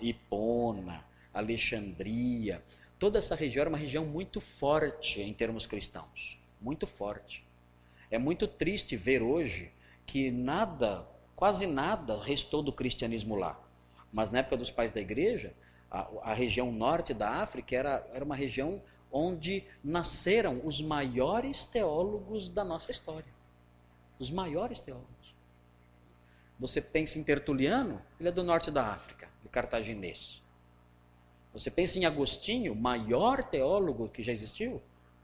[0.00, 1.04] Hipona,
[1.34, 2.62] Alexandria,
[2.98, 7.44] toda essa região era uma região muito forte em termos cristãos, muito forte.
[8.10, 9.72] É muito triste ver hoje
[10.06, 13.60] que nada, quase nada restou do cristianismo lá.
[14.12, 15.52] Mas na época dos pais da igreja,
[15.90, 18.80] a, a região norte da África era, era uma região
[19.10, 23.34] onde nasceram os maiores teólogos da nossa história.
[24.18, 25.34] Os maiores teólogos.
[26.58, 30.42] Você pensa em Tertuliano, ele é do norte da África, de cartaginês.
[31.56, 34.82] Você pensa em Agostinho, maior teólogo que já existiu?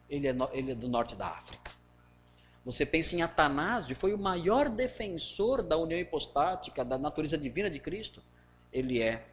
[0.09, 1.71] Ele é, no, ele é do norte da África.
[2.65, 7.79] Você pensa em Atanásio, foi o maior defensor da união hipostática, da natureza divina de
[7.79, 8.23] Cristo?
[8.73, 9.27] Ele é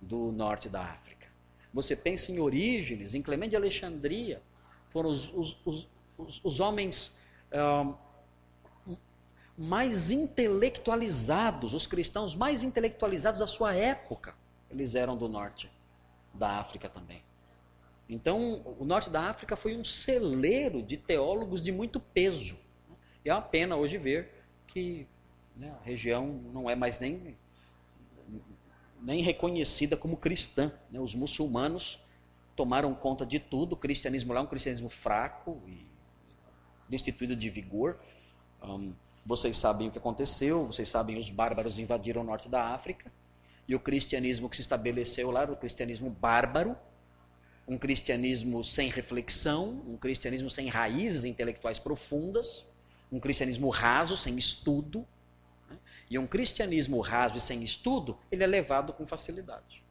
[0.00, 1.28] do norte da África.
[1.72, 4.42] Você pensa em Orígenes, em Clemente de Alexandria,
[4.88, 7.16] foram os, os, os, os homens
[7.52, 7.94] um,
[9.56, 14.34] mais intelectualizados, os cristãos mais intelectualizados da sua época.
[14.68, 15.70] Eles eram do norte
[16.34, 17.22] da África também.
[18.08, 22.58] Então, o norte da África foi um celeiro de teólogos de muito peso.
[23.24, 25.06] E é uma pena hoje ver que
[25.56, 27.36] né, a região não é mais nem,
[29.00, 30.72] nem reconhecida como cristã.
[30.90, 31.00] Né?
[31.00, 31.98] Os muçulmanos
[32.54, 33.72] tomaram conta de tudo.
[33.72, 35.86] O cristianismo lá é um cristianismo fraco e
[36.88, 37.98] destituído de vigor.
[38.62, 38.92] Um,
[39.24, 43.10] vocês sabem o que aconteceu, vocês sabem os bárbaros invadiram o norte da África
[43.66, 46.76] e o cristianismo que se estabeleceu lá era o cristianismo bárbaro,
[47.66, 52.64] um cristianismo sem reflexão, um cristianismo sem raízes intelectuais profundas,
[53.10, 55.06] um cristianismo raso, sem estudo.
[55.68, 55.78] Né?
[56.10, 59.82] E um cristianismo raso e sem estudo, ele é levado com facilidade.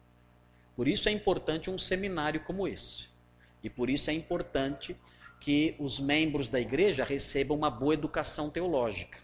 [0.76, 3.08] Por isso é importante um seminário como esse.
[3.62, 4.96] E por isso é importante
[5.40, 9.18] que os membros da igreja recebam uma boa educação teológica.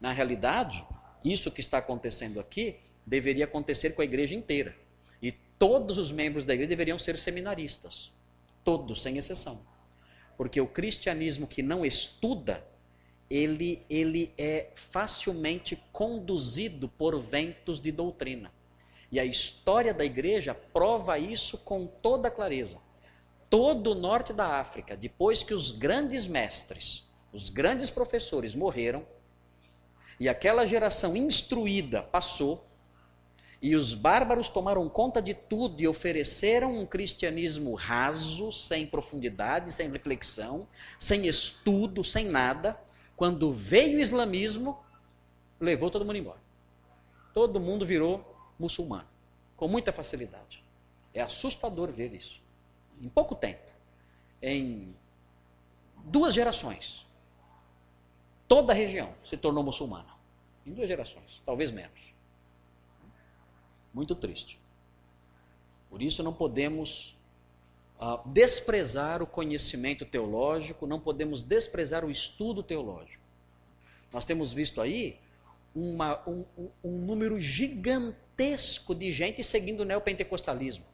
[0.00, 0.84] Na realidade,
[1.24, 4.76] isso que está acontecendo aqui deveria acontecer com a igreja inteira.
[5.22, 8.12] E todos os membros da igreja deveriam ser seminaristas.
[8.64, 9.60] Todos, sem exceção.
[10.36, 12.66] Porque o cristianismo que não estuda,
[13.30, 18.52] ele, ele é facilmente conduzido por ventos de doutrina.
[19.10, 22.76] E a história da igreja prova isso com toda clareza.
[23.48, 29.06] Todo o norte da África, depois que os grandes mestres, os grandes professores morreram,
[30.18, 32.66] e aquela geração instruída passou,
[33.66, 39.90] e os bárbaros tomaram conta de tudo e ofereceram um cristianismo raso, sem profundidade, sem
[39.90, 40.68] reflexão,
[41.00, 42.80] sem estudo, sem nada.
[43.16, 44.78] Quando veio o islamismo,
[45.58, 46.38] levou todo mundo embora.
[47.34, 49.08] Todo mundo virou muçulmano,
[49.56, 50.62] com muita facilidade.
[51.12, 52.40] É assustador ver isso.
[53.02, 53.66] Em pouco tempo,
[54.40, 54.94] em
[56.04, 57.04] duas gerações,
[58.46, 60.14] toda a região se tornou muçulmana.
[60.64, 62.15] Em duas gerações, talvez menos.
[63.96, 64.60] Muito triste.
[65.88, 67.16] Por isso não podemos
[67.98, 73.24] uh, desprezar o conhecimento teológico, não podemos desprezar o estudo teológico.
[74.12, 75.18] Nós temos visto aí
[75.74, 80.84] uma, um, um, um número gigantesco de gente seguindo o neopentecostalismo.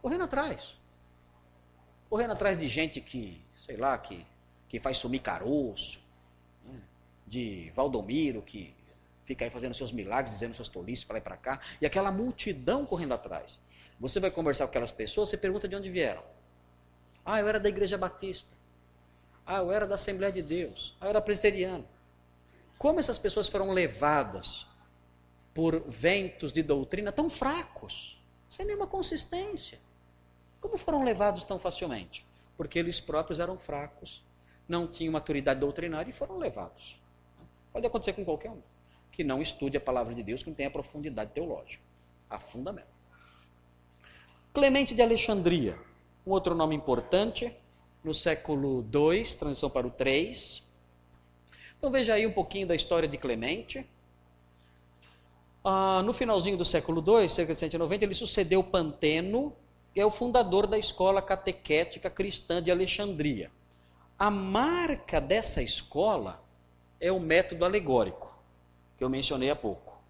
[0.00, 0.76] Correndo atrás.
[2.08, 4.24] Correndo atrás de gente que, sei lá, que,
[4.68, 6.00] que faz sumir caroço,
[6.64, 6.80] né?
[7.26, 8.72] de Valdomiro, que
[9.24, 12.10] fica aí fazendo seus milagres, dizendo suas tolices para lá e para cá, e aquela
[12.10, 13.58] multidão correndo atrás.
[14.00, 16.22] Você vai conversar com aquelas pessoas, você pergunta de onde vieram.
[17.24, 18.52] Ah, eu era da Igreja Batista.
[19.46, 20.96] Ah, eu era da Assembleia de Deus.
[21.00, 21.86] Ah, eu era presbiteriano.
[22.78, 24.66] Como essas pessoas foram levadas
[25.54, 28.20] por ventos de doutrina tão fracos,
[28.50, 29.78] sem nenhuma consistência?
[30.60, 32.26] Como foram levados tão facilmente?
[32.56, 34.24] Porque eles próprios eram fracos,
[34.68, 37.00] não tinham maturidade doutrinária e foram levados.
[37.72, 38.60] Pode acontecer com qualquer um
[39.12, 41.84] que não estude a palavra de Deus, que não tenha profundidade teológica,
[42.28, 42.90] a fundamento.
[44.54, 45.78] Clemente de Alexandria,
[46.26, 47.54] um outro nome importante,
[48.02, 50.66] no século II, transição para o 3.
[51.78, 53.86] Então veja aí um pouquinho da história de Clemente.
[55.62, 59.54] Ah, no finalzinho do século II, cerca de 190, ele sucedeu Panteno,
[59.94, 63.50] que é o fundador da escola catequética cristã de Alexandria.
[64.18, 66.42] A marca dessa escola
[66.98, 68.31] é o método alegórico
[69.02, 70.00] que eu mencionei há pouco.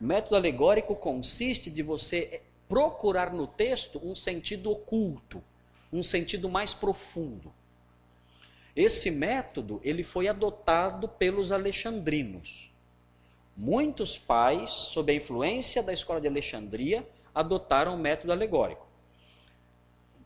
[0.00, 5.40] O método alegórico consiste de você procurar no texto um sentido oculto,
[5.92, 7.54] um sentido mais profundo.
[8.74, 12.68] Esse método ele foi adotado pelos alexandrinos.
[13.56, 18.88] Muitos pais, sob a influência da escola de Alexandria, adotaram o método alegórico.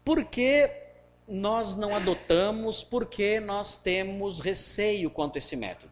[0.02, 0.70] Por que
[1.28, 2.82] nós não adotamos?
[2.82, 5.91] Porque nós temos receio quanto a esse método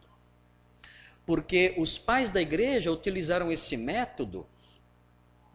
[1.31, 4.45] porque os pais da igreja utilizaram esse método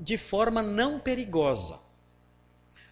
[0.00, 1.78] de forma não perigosa.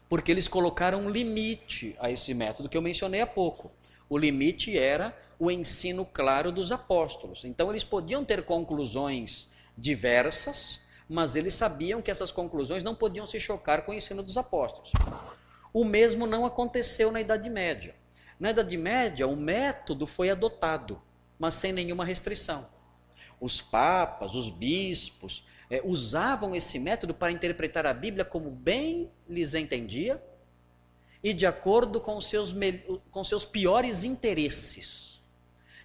[0.07, 3.73] Porque eles colocaram um limite a esse método que eu mencionei há pouco.
[4.07, 7.43] O limite era o ensino claro dos apóstolos.
[7.47, 10.79] Então eles podiam ter conclusões diversas,
[11.09, 14.93] mas eles sabiam que essas conclusões não podiam se chocar com o ensino dos apóstolos.
[15.73, 17.95] O mesmo não aconteceu na Idade Média.
[18.39, 21.01] Na Idade Média, o método foi adotado
[21.39, 22.67] mas sem nenhuma restrição.
[23.41, 29.55] Os papas, os bispos, é, usavam esse método para interpretar a Bíblia como bem lhes
[29.55, 30.23] entendia
[31.23, 32.55] e de acordo com seus,
[33.11, 35.15] com seus piores interesses.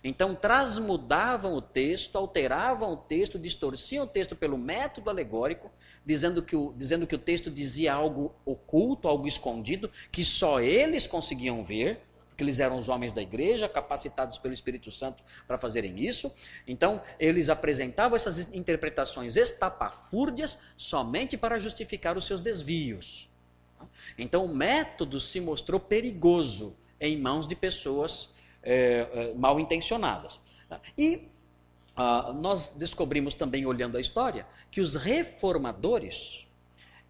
[0.03, 5.69] Então, transmudavam o texto, alteravam o texto, distorciam o texto pelo método alegórico,
[6.05, 11.05] dizendo que o, dizendo que o texto dizia algo oculto, algo escondido, que só eles
[11.05, 12.01] conseguiam ver
[12.39, 16.31] porque eles eram os homens da igreja, capacitados pelo Espírito Santo para fazerem isso.
[16.65, 23.29] Então, eles apresentavam essas interpretações estapafúrdias somente para justificar os seus desvios.
[24.17, 28.29] Então, o método se mostrou perigoso em mãos de pessoas
[28.63, 30.39] é, é, mal intencionadas.
[30.97, 31.27] E
[31.93, 36.45] ah, nós descobrimos também, olhando a história, que os reformadores,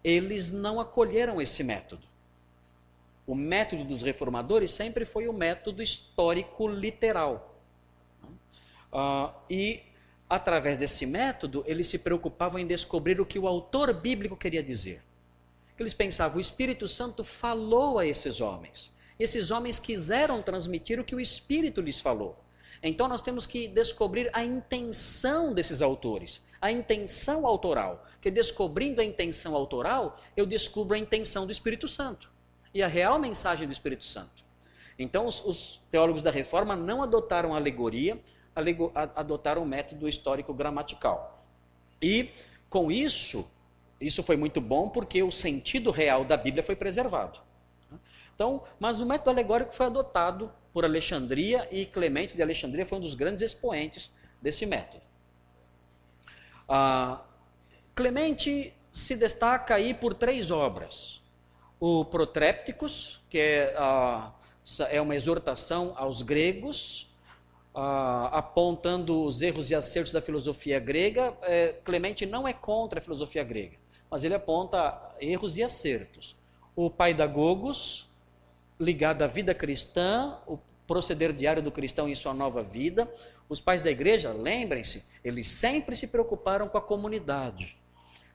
[0.02, 2.09] eles não acolheram esse método.
[3.30, 7.62] O método dos reformadores sempre foi o método histórico literal.
[8.92, 9.82] Uh, e,
[10.28, 15.00] através desse método, eles se preocupavam em descobrir o que o autor bíblico queria dizer.
[15.78, 18.90] Eles pensavam, o Espírito Santo falou a esses homens.
[19.16, 22.36] Esses homens quiseram transmitir o que o Espírito lhes falou.
[22.82, 28.04] Então nós temos que descobrir a intenção desses autores, a intenção autoral.
[28.20, 32.28] Que descobrindo a intenção autoral, eu descubro a intenção do Espírito Santo
[32.72, 34.44] e a real mensagem do Espírito Santo.
[34.98, 38.20] Então, os, os teólogos da reforma não adotaram alegoria,
[38.54, 41.42] alego, adotaram o método histórico gramatical.
[42.02, 42.30] E,
[42.68, 43.50] com isso,
[44.00, 47.40] isso foi muito bom porque o sentido real da Bíblia foi preservado.
[48.34, 53.00] Então, mas o método alegórico foi adotado por Alexandria e Clemente de Alexandria foi um
[53.00, 54.10] dos grandes expoentes
[54.40, 55.02] desse método.
[56.68, 57.20] Ah,
[57.94, 61.19] Clemente se destaca aí por três obras
[61.80, 63.74] o Protrépticos, que é,
[64.90, 67.10] é uma exortação aos gregos,
[68.30, 71.34] apontando os erros e acertos da filosofia grega.
[71.42, 73.78] É, Clemente não é contra a filosofia grega,
[74.10, 76.36] mas ele aponta erros e acertos.
[76.76, 78.08] O Paidagogos,
[78.78, 83.10] ligado à vida cristã, o proceder diário do cristão em sua nova vida.
[83.48, 87.78] Os pais da igreja, lembrem-se, eles sempre se preocuparam com a comunidade,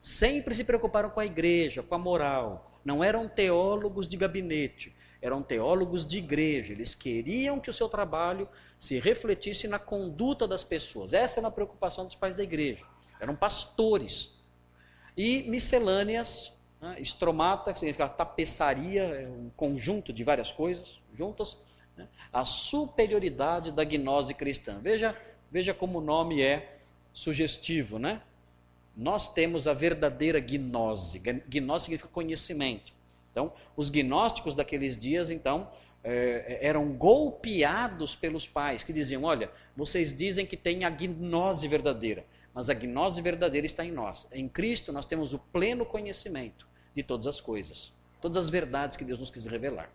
[0.00, 2.72] sempre se preocuparam com a igreja, com a moral.
[2.86, 6.72] Não eram teólogos de gabinete, eram teólogos de igreja.
[6.72, 11.12] Eles queriam que o seu trabalho se refletisse na conduta das pessoas.
[11.12, 12.84] Essa era a preocupação dos pais da igreja.
[13.18, 14.36] Eram pastores.
[15.16, 16.94] E miscelâneas, né?
[17.00, 21.58] estromata, que significa tapeçaria, é um conjunto de várias coisas juntas
[21.96, 22.06] né?
[22.32, 24.78] a superioridade da gnose cristã.
[24.80, 25.16] Veja,
[25.50, 26.78] veja como o nome é
[27.12, 28.22] sugestivo, né?
[28.96, 31.18] Nós temos a verdadeira gnose.
[31.18, 32.92] Gnose significa conhecimento.
[33.30, 35.68] Então, os gnósticos daqueles dias, então,
[36.02, 42.24] é, eram golpeados pelos pais que diziam: Olha, vocês dizem que tem a gnose verdadeira,
[42.54, 44.26] mas a gnose verdadeira está em nós.
[44.32, 49.04] Em Cristo nós temos o pleno conhecimento de todas as coisas, todas as verdades que
[49.04, 49.90] Deus nos quis revelar.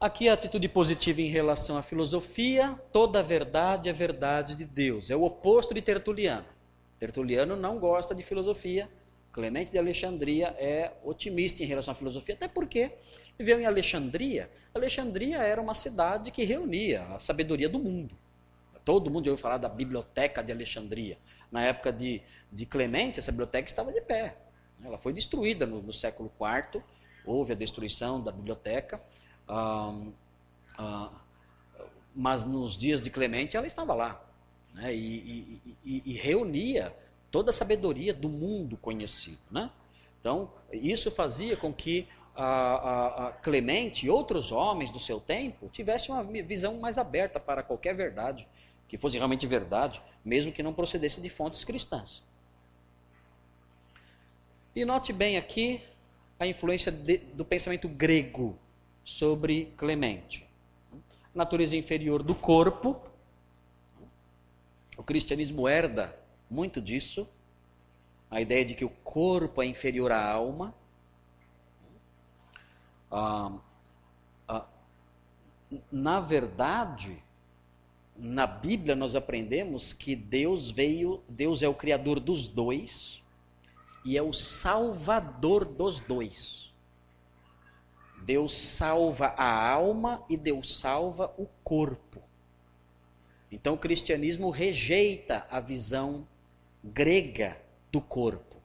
[0.00, 5.10] Aqui a atitude positiva em relação à filosofia, toda verdade é verdade de Deus.
[5.10, 6.46] É o oposto de Tertuliano.
[7.00, 8.88] Tertuliano não gosta de filosofia.
[9.32, 12.92] Clemente de Alexandria é otimista em relação à filosofia, até porque
[13.36, 14.48] viveu em Alexandria.
[14.72, 18.16] Alexandria era uma cidade que reunia a sabedoria do mundo.
[18.84, 21.18] Todo mundo já ouviu falar da biblioteca de Alexandria.
[21.50, 22.22] Na época de,
[22.52, 24.36] de Clemente, essa biblioteca estava de pé.
[24.80, 26.80] Ela foi destruída no, no século IV,
[27.26, 29.02] houve a destruição da biblioteca.
[29.48, 31.10] Ah,
[32.14, 34.20] mas nos dias de Clemente ela estava lá
[34.74, 34.98] né, e,
[35.64, 36.94] e, e, e, reunia
[37.30, 39.38] toda a sabedoria do mundo conhecido.
[39.50, 39.70] Né?
[40.20, 45.68] Então, isso fazia com que a, a, a Clemente e outros homens do seu tempo
[45.68, 48.46] tivessem uma visão mais aberta para qualquer verdade,
[48.88, 52.24] que fosse realmente verdade, mesmo que não procedesse de fontes cristãs.
[54.74, 55.80] E note bem aqui
[56.38, 58.58] a influência de, do pensamento grego
[59.08, 60.46] sobre Clemente.
[61.34, 63.00] Natureza inferior do corpo.
[64.98, 66.14] O cristianismo herda
[66.50, 67.26] muito disso.
[68.30, 70.74] A ideia de que o corpo é inferior à alma.
[73.10, 73.52] Ah,
[74.46, 74.66] ah,
[75.90, 77.16] na verdade,
[78.14, 83.22] na Bíblia nós aprendemos que Deus veio, Deus é o criador dos dois
[84.04, 86.67] e é o salvador dos dois.
[88.28, 92.20] Deus salva a alma e Deus salva o corpo.
[93.50, 96.28] Então o cristianismo rejeita a visão
[96.84, 97.58] grega
[97.90, 98.56] do corpo.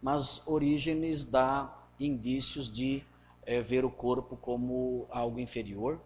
[0.00, 3.04] Mas Orígenes dá indícios de
[3.44, 6.00] é, ver o corpo como algo inferior.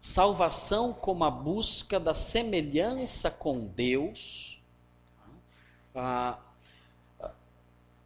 [0.00, 4.62] Salvação como a busca da semelhança com Deus.
[5.96, 6.38] Ah,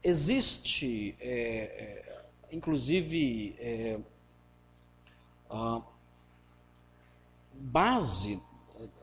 [0.03, 2.22] existe é,
[2.53, 3.99] inclusive, é,
[5.49, 5.81] a
[7.55, 8.41] base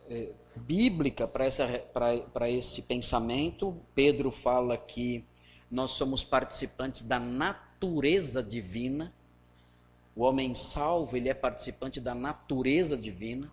[0.07, 3.75] é, bíblica para esse pensamento.
[3.95, 5.25] Pedro fala que
[5.69, 9.11] nós somos participantes da natureza divina.
[10.15, 13.51] O homem salvo, ele é participante da natureza divina.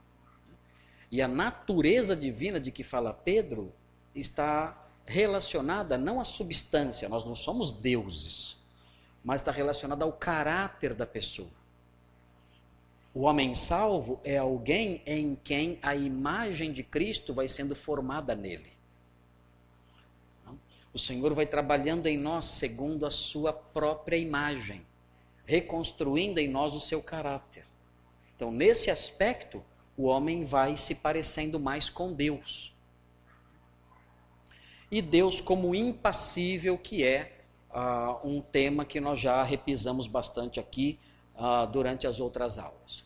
[1.11, 3.73] E a natureza divina de que fala Pedro
[4.15, 8.57] está relacionada não à substância, nós não somos deuses
[9.27, 11.51] mas está relacionada ao caráter da pessoa.
[13.13, 18.71] O homem salvo é alguém em quem a imagem de Cristo vai sendo formada nele.
[20.95, 24.87] O Senhor vai trabalhando em nós segundo a sua própria imagem,
[25.45, 27.67] reconstruindo em nós o seu caráter.
[28.37, 29.61] Então, nesse aspecto,
[29.97, 32.73] o homem vai se parecendo mais com Deus.
[34.89, 37.36] E Deus, como impassível que é,
[37.77, 40.99] uh, um tema que nós já repisamos bastante aqui
[41.35, 43.05] uh, durante as outras aulas.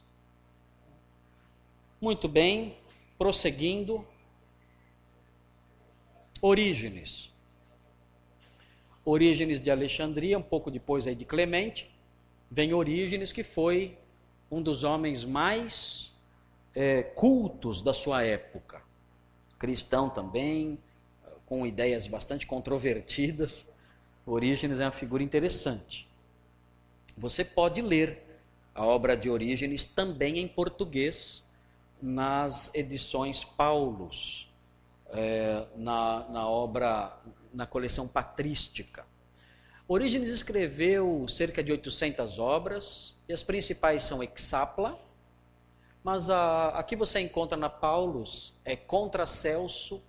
[2.00, 2.76] Muito bem,
[3.18, 4.06] prosseguindo.
[6.40, 7.30] Orígenes.
[9.04, 11.90] Orígenes de Alexandria, um pouco depois aí de Clemente,
[12.50, 13.98] vem Orígenes, que foi
[14.50, 16.12] um dos homens mais
[16.74, 18.82] é, cultos da sua época.
[19.58, 20.78] Cristão também,
[21.44, 23.69] com ideias bastante controvertidas,
[24.30, 26.08] Orígenes é uma figura interessante.
[27.18, 28.22] Você pode ler
[28.72, 31.42] a obra de Orígenes também em português
[32.00, 34.48] nas edições Paulus,
[35.08, 37.18] é, na, na obra,
[37.52, 39.04] na coleção patrística.
[39.88, 44.96] Orígenes escreveu cerca de 800 obras, e as principais são Exapla,
[46.04, 50.00] mas a, aqui você encontra na Paulus, é Contra Celso,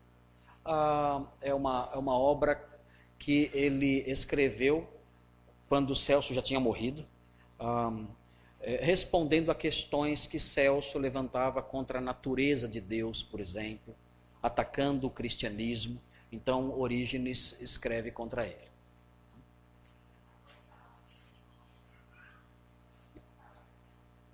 [0.64, 2.71] a, é, uma, é uma obra
[3.22, 4.90] que ele escreveu
[5.70, 7.06] quando Celso já tinha morrido.
[7.60, 8.08] um,
[8.60, 13.96] é, respondendo a questões que Celso levantava contra a natureza de Deus, por exemplo,
[14.42, 16.02] atacando o cristianismo.
[16.32, 18.72] Então, Orígenes escreve contra ele.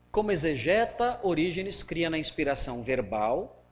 [0.09, 3.65] Como exegeta, Orígenes cria na inspiração verbal.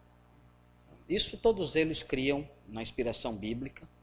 [1.07, 3.94] Isso todos eles criam na inspiração bíblica.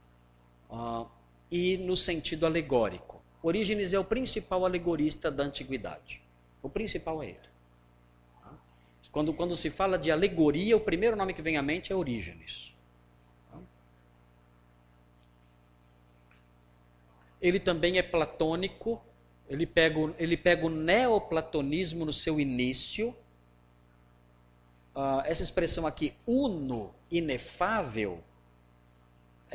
[0.73, 1.07] Uh,
[1.51, 3.21] e no sentido alegórico.
[3.43, 6.19] Orígenes é o principal alegorista da antiguidade.
[6.63, 7.53] O principal é ele.
[9.11, 12.73] Quando, quando se fala de alegoria, o primeiro nome que vem à mente é Orígenes.
[17.39, 18.99] Ele também é platônico,
[19.47, 23.15] ele pega, ele pega o neoplatonismo no seu início.
[24.95, 28.23] Uh, essa expressão aqui, uno, inefável,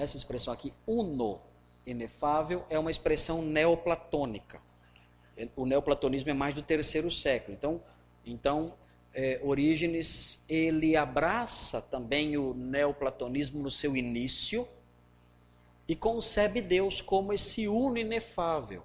[0.02, 1.40] essa expressão aqui, uno,
[1.84, 4.60] inefável, é uma expressão neoplatônica
[5.54, 7.56] o neoplatonismo é mais do terceiro século.
[7.56, 7.80] Então,
[8.24, 8.74] então
[9.14, 14.66] é, Orígenes ele abraça também o neoplatonismo no seu início
[15.86, 18.82] e concebe Deus como esse uno inefável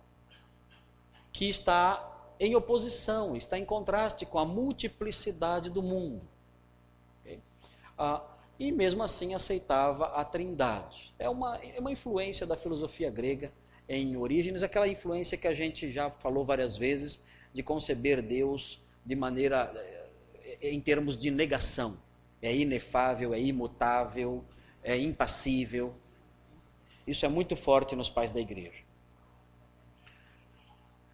[1.31, 6.21] que está em oposição, está em contraste com a multiplicidade do mundo.
[7.97, 8.23] Ah,
[8.59, 11.13] e mesmo assim aceitava a trindade.
[11.17, 13.51] É uma, é uma influência da filosofia grega
[13.87, 17.21] em Orígenes, aquela influência que a gente já falou várias vezes
[17.53, 19.71] de conceber Deus de maneira
[20.61, 21.97] eh, em termos de negação.
[22.41, 24.43] É inefável, é imutável,
[24.83, 25.93] é impassível.
[27.05, 28.83] Isso é muito forte nos pais da igreja.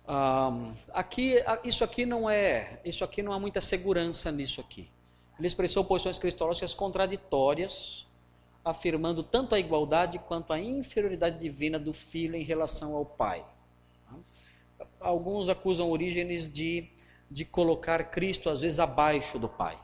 [0.08, 4.90] Um, aqui, isso aqui não é, isso aqui não há muita segurança nisso aqui.
[5.40, 8.06] Ele expressou posições cristológicas contraditórias
[8.64, 13.46] afirmando tanto a igualdade quanto a inferioridade divina do filho em relação ao pai.
[15.00, 16.90] Alguns acusam Orígenes de,
[17.32, 19.80] de colocar Cristo às vezes abaixo do pai.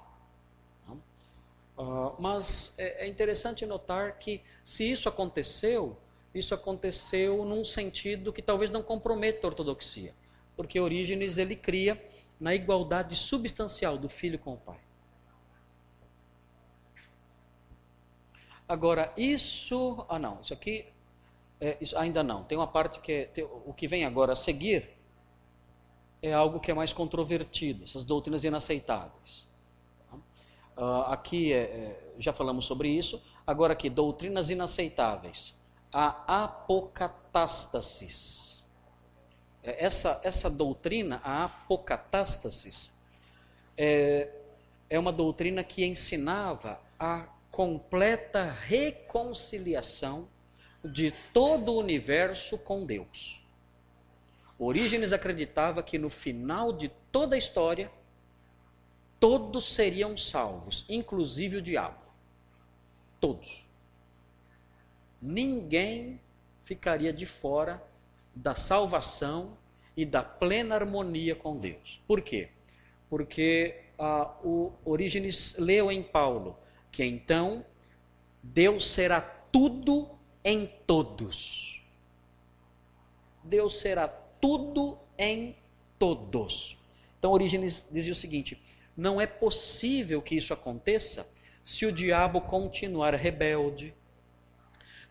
[1.77, 5.97] Uh, mas é, é interessante notar que se isso aconteceu,
[6.33, 10.13] isso aconteceu num sentido que talvez não comprometa a ortodoxia,
[10.55, 12.01] porque Orígenes ele cria
[12.39, 14.84] na igualdade substancial do filho com o pai.
[18.67, 20.05] Agora, isso.
[20.09, 20.85] Ah, não, isso aqui.
[21.59, 22.43] É, isso, ainda não.
[22.43, 23.11] Tem uma parte que.
[23.11, 24.89] É, tem, o que vem agora a seguir
[26.21, 29.45] é algo que é mais controvertido, essas doutrinas inaceitáveis.
[30.75, 33.21] Uh, aqui é, é, já falamos sobre isso.
[33.45, 35.53] Agora, aqui, doutrinas inaceitáveis.
[35.93, 38.63] A apocatástasis.
[39.63, 42.91] É, essa, essa doutrina, a apocatástasis,
[43.77, 44.29] é,
[44.89, 50.27] é uma doutrina que ensinava a completa reconciliação
[50.83, 53.41] de todo o universo com Deus.
[54.59, 57.89] Orígenes acreditava que no final de toda a história,
[59.21, 62.01] todos seriam salvos, inclusive o diabo.
[63.21, 63.65] Todos.
[65.21, 66.19] Ninguém
[66.65, 67.81] ficaria de fora
[68.35, 69.57] da salvação
[69.95, 72.01] e da plena harmonia com Deus.
[72.05, 72.49] Por quê?
[73.09, 76.59] Porque ah, o Orígenes leu em Paulo
[76.95, 77.65] que então
[78.41, 80.09] Deus será tudo
[80.45, 81.83] em todos.
[83.43, 85.57] Deus será tudo em
[85.99, 86.77] todos.
[87.19, 88.57] Então Orígenes dizia o seguinte:
[88.95, 91.29] não é possível que isso aconteça
[91.65, 93.93] se o diabo continuar rebelde,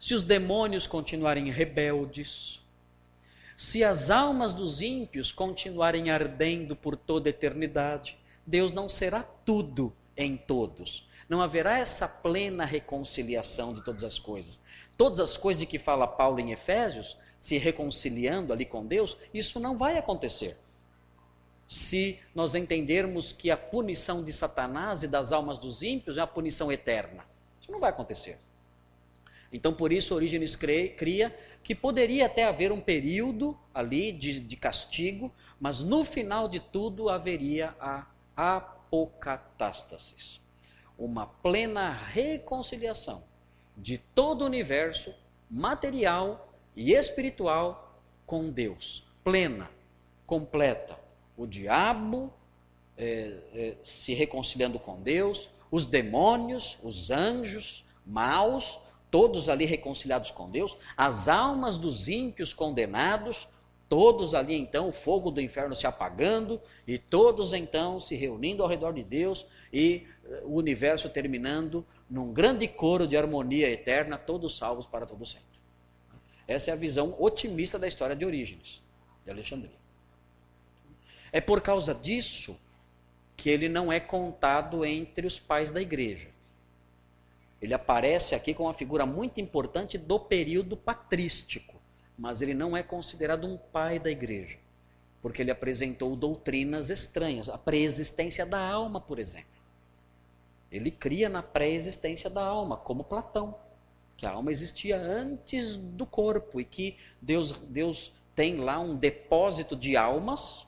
[0.00, 2.62] se os demônios continuarem rebeldes,
[3.58, 8.16] se as almas dos ímpios continuarem ardendo por toda a eternidade.
[8.46, 14.60] Deus não será tudo em todos não haverá essa plena reconciliação de todas as coisas.
[14.96, 19.60] Todas as coisas de que fala Paulo em Efésios, se reconciliando ali com Deus, isso
[19.60, 20.56] não vai acontecer.
[21.66, 26.26] Se nós entendermos que a punição de Satanás e das almas dos ímpios é a
[26.26, 27.24] punição eterna,
[27.60, 28.38] isso não vai acontecer.
[29.52, 35.32] Então, por isso, Orígenes cria que poderia até haver um período ali de, de castigo,
[35.60, 38.06] mas no final de tudo haveria a
[38.36, 40.43] apocatástasis
[40.98, 43.22] uma plena reconciliação
[43.76, 45.14] de todo o universo
[45.50, 49.04] material e espiritual com Deus.
[49.22, 49.70] Plena,
[50.26, 50.98] completa.
[51.36, 52.32] O diabo
[52.96, 58.78] é, é, se reconciliando com Deus, os demônios, os anjos maus,
[59.10, 63.48] todos ali reconciliados com Deus, as almas dos ímpios condenados,
[63.94, 68.68] todos ali então, o fogo do inferno se apagando, e todos então se reunindo ao
[68.68, 70.04] redor de Deus e
[70.42, 75.44] o universo terminando num grande coro de harmonia eterna, todos salvos para todo sempre.
[76.48, 78.82] Essa é a visão otimista da história de Orígenes,
[79.24, 79.78] de Alexandria.
[81.30, 82.58] É por causa disso
[83.36, 86.30] que ele não é contado entre os pais da igreja.
[87.62, 91.73] Ele aparece aqui como uma figura muito importante do período patrístico,
[92.16, 94.58] mas ele não é considerado um pai da igreja,
[95.20, 99.54] porque ele apresentou doutrinas estranhas, a pré-existência da alma, por exemplo.
[100.70, 103.56] Ele cria na pré-existência da alma, como Platão,
[104.16, 109.76] que a alma existia antes do corpo e que Deus, Deus tem lá um depósito
[109.76, 110.66] de almas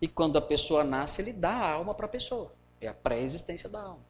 [0.00, 2.52] e quando a pessoa nasce, ele dá a alma para a pessoa.
[2.80, 4.04] É a pré-existência da alma.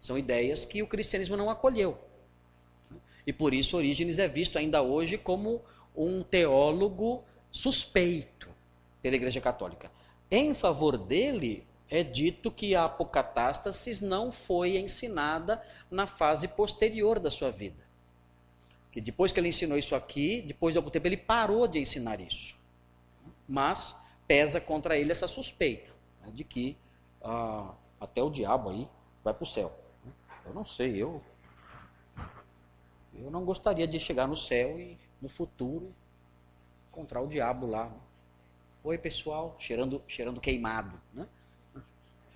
[0.00, 1.98] São ideias que o cristianismo não acolheu.
[3.26, 5.62] E por isso Orígenes é visto ainda hoje como
[5.96, 8.48] um teólogo suspeito
[9.02, 9.90] pela Igreja Católica.
[10.30, 17.30] Em favor dele, é dito que a apocatástasis não foi ensinada na fase posterior da
[17.30, 17.84] sua vida.
[18.90, 22.20] Que depois que ele ensinou isso aqui, depois de algum tempo ele parou de ensinar
[22.20, 22.56] isso.
[23.48, 23.96] Mas
[24.26, 26.76] pesa contra ele essa suspeita né, de que
[27.22, 28.88] ah, até o diabo aí
[29.22, 29.72] vai para o céu.
[30.44, 31.22] Eu não sei, eu
[33.22, 35.94] eu não gostaria de chegar no céu e no futuro
[36.90, 37.90] encontrar o diabo lá.
[38.84, 41.26] Oi pessoal, cheirando, cheirando queimado, né?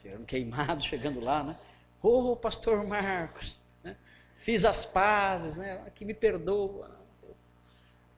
[0.03, 1.59] Cheirando queimado, chegando lá, né?
[2.03, 3.97] Ô oh, pastor Marcos, né?
[4.37, 5.91] fiz as pazes, né?
[5.95, 6.91] Que me perdoa.
[7.22, 7.35] Eu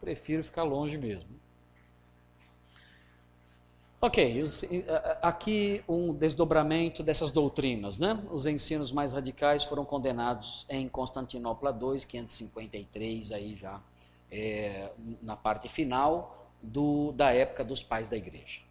[0.00, 1.41] prefiro ficar longe mesmo.
[4.04, 4.64] Ok, os,
[5.22, 8.20] aqui um desdobramento dessas doutrinas, né?
[8.32, 13.80] Os ensinos mais radicais foram condenados em Constantinopla II, 553, aí já
[14.28, 14.90] é,
[15.22, 18.62] na parte final do, da época dos pais da igreja.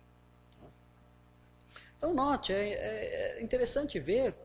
[1.96, 4.36] Então note, é, é, é interessante ver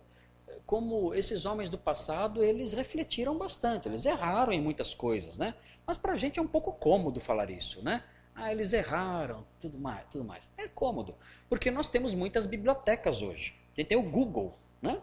[0.64, 5.53] como esses homens do passado eles refletiram bastante, eles erraram em muitas coisas, né?
[5.84, 8.05] Mas para a gente é um pouco cômodo falar isso, né?
[8.39, 10.49] Ah, eles erraram, tudo mais, tudo mais.
[10.59, 11.14] É cômodo,
[11.49, 13.55] porque nós temos muitas bibliotecas hoje.
[13.72, 15.01] A gente tem o Google, né?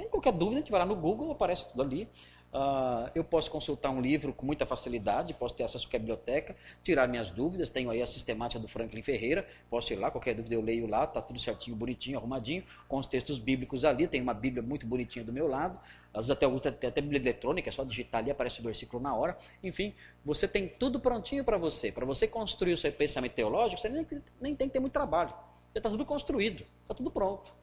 [0.00, 2.10] Em qualquer dúvida, a gente vai lá no Google, aparece tudo ali.
[2.52, 7.08] Uh, eu posso consultar um livro com muita facilidade, posso ter acesso à biblioteca, tirar
[7.08, 7.70] minhas dúvidas.
[7.70, 11.06] Tenho aí a sistemática do Franklin Ferreira, posso ir lá, qualquer dúvida eu leio lá,
[11.06, 14.06] tá tudo certinho, bonitinho, arrumadinho, com os textos bíblicos ali.
[14.06, 15.80] Tem uma Bíblia muito bonitinha do meu lado,
[16.12, 19.02] às vezes até uso até, até Bíblia eletrônica, é só digitar ali, aparece o versículo
[19.02, 19.38] na hora.
[19.62, 21.90] Enfim, você tem tudo prontinho para você.
[21.90, 24.06] Para você construir o seu pensamento teológico, você nem,
[24.38, 25.30] nem tem que ter muito trabalho.
[25.74, 27.54] Já está tudo construído, está tudo pronto.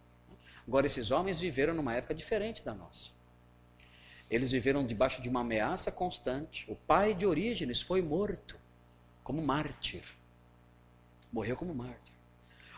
[0.68, 3.19] Agora, esses homens viveram numa época diferente da nossa.
[4.30, 6.70] Eles viveram debaixo de uma ameaça constante.
[6.70, 8.58] O pai de Orígenes foi morto
[9.24, 10.04] como mártir.
[11.32, 12.14] Morreu como mártir.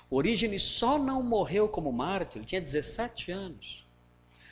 [0.09, 3.87] Orígenes só não morreu como mártir, ele tinha 17 anos.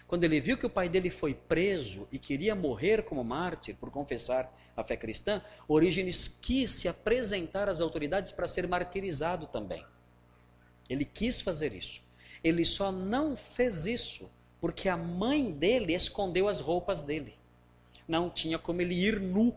[0.08, 3.92] Quando ele viu que o pai dele foi preso e queria morrer como mártir por
[3.92, 9.86] confessar a fé cristã, Orígenes quis se apresentar às autoridades para ser martirizado também.
[10.90, 12.02] Ele quis fazer isso.
[12.44, 14.30] Ele só não fez isso
[14.62, 17.34] porque a mãe dele escondeu as roupas dele.
[18.08, 19.56] Não tinha como ele ir nu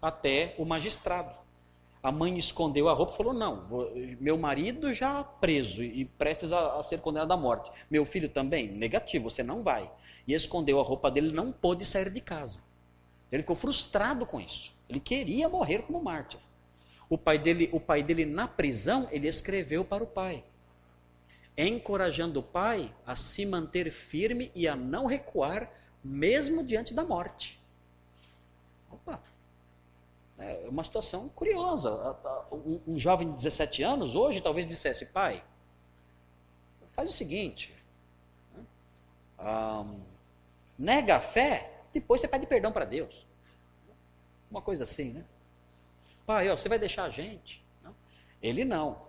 [0.00, 1.34] até o magistrado.
[2.02, 3.66] A mãe escondeu a roupa e falou: Não,
[4.20, 7.70] meu marido já preso e prestes a, ser condenado à morte.
[7.90, 8.68] Meu filho também?
[8.68, 9.90] Negativo, você não vai.
[10.26, 12.60] E escondeu a roupa dele, não pôde sair de casa.
[13.32, 14.74] Ele ficou frustrado com isso.
[14.88, 16.40] Ele queria morrer como mártir.
[17.08, 20.44] O pai dele, o pai dele na prisão, ele escreveu para o pai
[21.56, 25.70] encorajando o pai a se manter firme e a não recuar,
[26.02, 27.60] mesmo diante da morte.
[28.90, 29.20] Opa!
[30.38, 32.16] É uma situação curiosa.
[32.52, 35.44] Um, jovem de 17 anos hoje talvez dissesse: pai,
[36.92, 37.74] faz o seguinte,
[39.38, 40.00] um,
[40.78, 43.26] nega a fé, depois você pede perdão para Deus.
[44.50, 45.24] Uma coisa assim, né?
[46.26, 47.64] Pai, ó, você vai deixar a gente?
[47.82, 47.94] Não.
[48.42, 49.02] Ele não.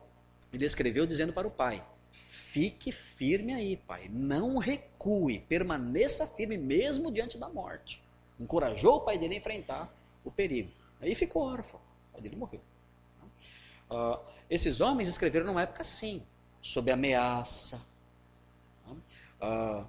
[0.54, 1.84] Ele escreveu dizendo para o pai:
[2.30, 4.10] Fique firme aí, pai.
[4.10, 5.40] Não recue.
[5.40, 8.02] Permaneça firme mesmo diante da morte.
[8.40, 9.94] Encorajou o pai dele a enfrentar
[10.24, 10.72] o perigo.
[11.02, 11.80] Aí ficou órfão.
[12.10, 12.62] O pai dele morreu.
[13.90, 14.20] Uh,
[14.50, 16.24] esses homens escreveram numa época assim,
[16.62, 17.82] sob ameaça,
[19.42, 19.86] uh,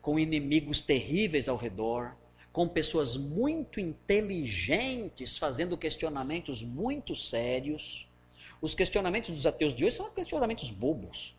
[0.00, 2.16] com inimigos terríveis ao redor,
[2.52, 8.08] com pessoas muito inteligentes fazendo questionamentos muito sérios.
[8.60, 11.36] Os questionamentos dos ateus de hoje são questionamentos bobos.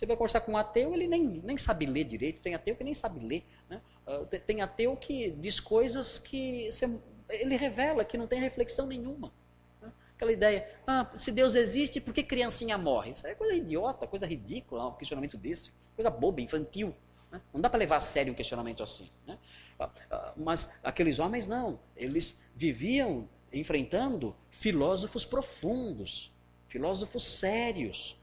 [0.00, 2.40] Você vai conversar com um ateu, ele nem, nem sabe ler direito.
[2.40, 3.44] Tem ateu que nem sabe ler.
[3.68, 3.82] Né?
[4.06, 6.90] Ah, tem ateu que diz coisas que você,
[7.28, 9.30] ele revela que não tem reflexão nenhuma.
[9.78, 9.92] Né?
[10.16, 13.10] Aquela ideia, ah, se Deus existe, por que criancinha morre?
[13.10, 15.70] Isso é coisa idiota, coisa ridícula, um questionamento desse.
[15.94, 16.96] Coisa boba, infantil.
[17.30, 17.38] Né?
[17.52, 19.10] Não dá para levar a sério um questionamento assim.
[19.26, 19.36] Né?
[19.78, 21.78] Ah, ah, mas aqueles homens não.
[21.94, 26.32] Eles viviam enfrentando filósofos profundos,
[26.68, 28.18] filósofos sérios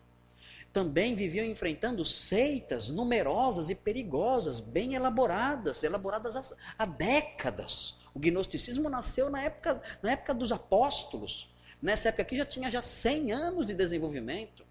[0.72, 7.95] também viviam enfrentando seitas numerosas e perigosas, bem elaboradas, elaboradas há, décadas.
[8.14, 11.49] O gnosticismo nasceu na época, na época dos apóstolos.
[11.81, 14.65] Nessa época aqui já tinha já 100 anos de desenvolvimento.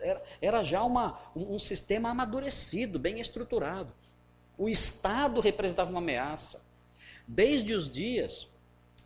[0.00, 3.92] Era, era já uma, um, um sistema amadurecido, bem estruturado.
[4.58, 6.60] O Estado representava uma ameaça.
[7.26, 8.48] Desde os dias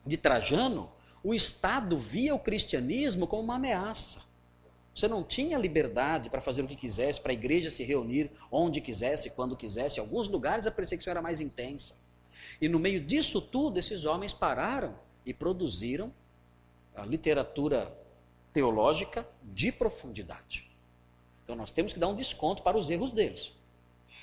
[0.06, 0.90] de Trajano,
[1.22, 4.29] o Estado via o cristianismo como uma ameaça.
[5.00, 8.82] Você não tinha liberdade para fazer o que quisesse, para a igreja se reunir onde
[8.82, 9.98] quisesse, quando quisesse.
[9.98, 11.96] Em alguns lugares a perseguição era mais intensa.
[12.60, 14.94] E no meio disso tudo, esses homens pararam
[15.24, 16.12] e produziram
[16.94, 17.90] a literatura
[18.52, 20.70] teológica de profundidade.
[21.42, 23.54] Então nós temos que dar um desconto para os erros deles,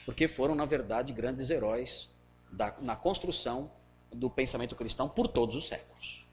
[0.05, 2.07] porque foram, na verdade, grandes heróis
[2.51, 3.71] da, na construção
[4.11, 6.23] do pensamento cristão por todos os séculos.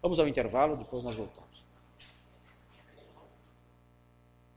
[0.00, 1.49] Vamos ao intervalo, depois nós voltamos.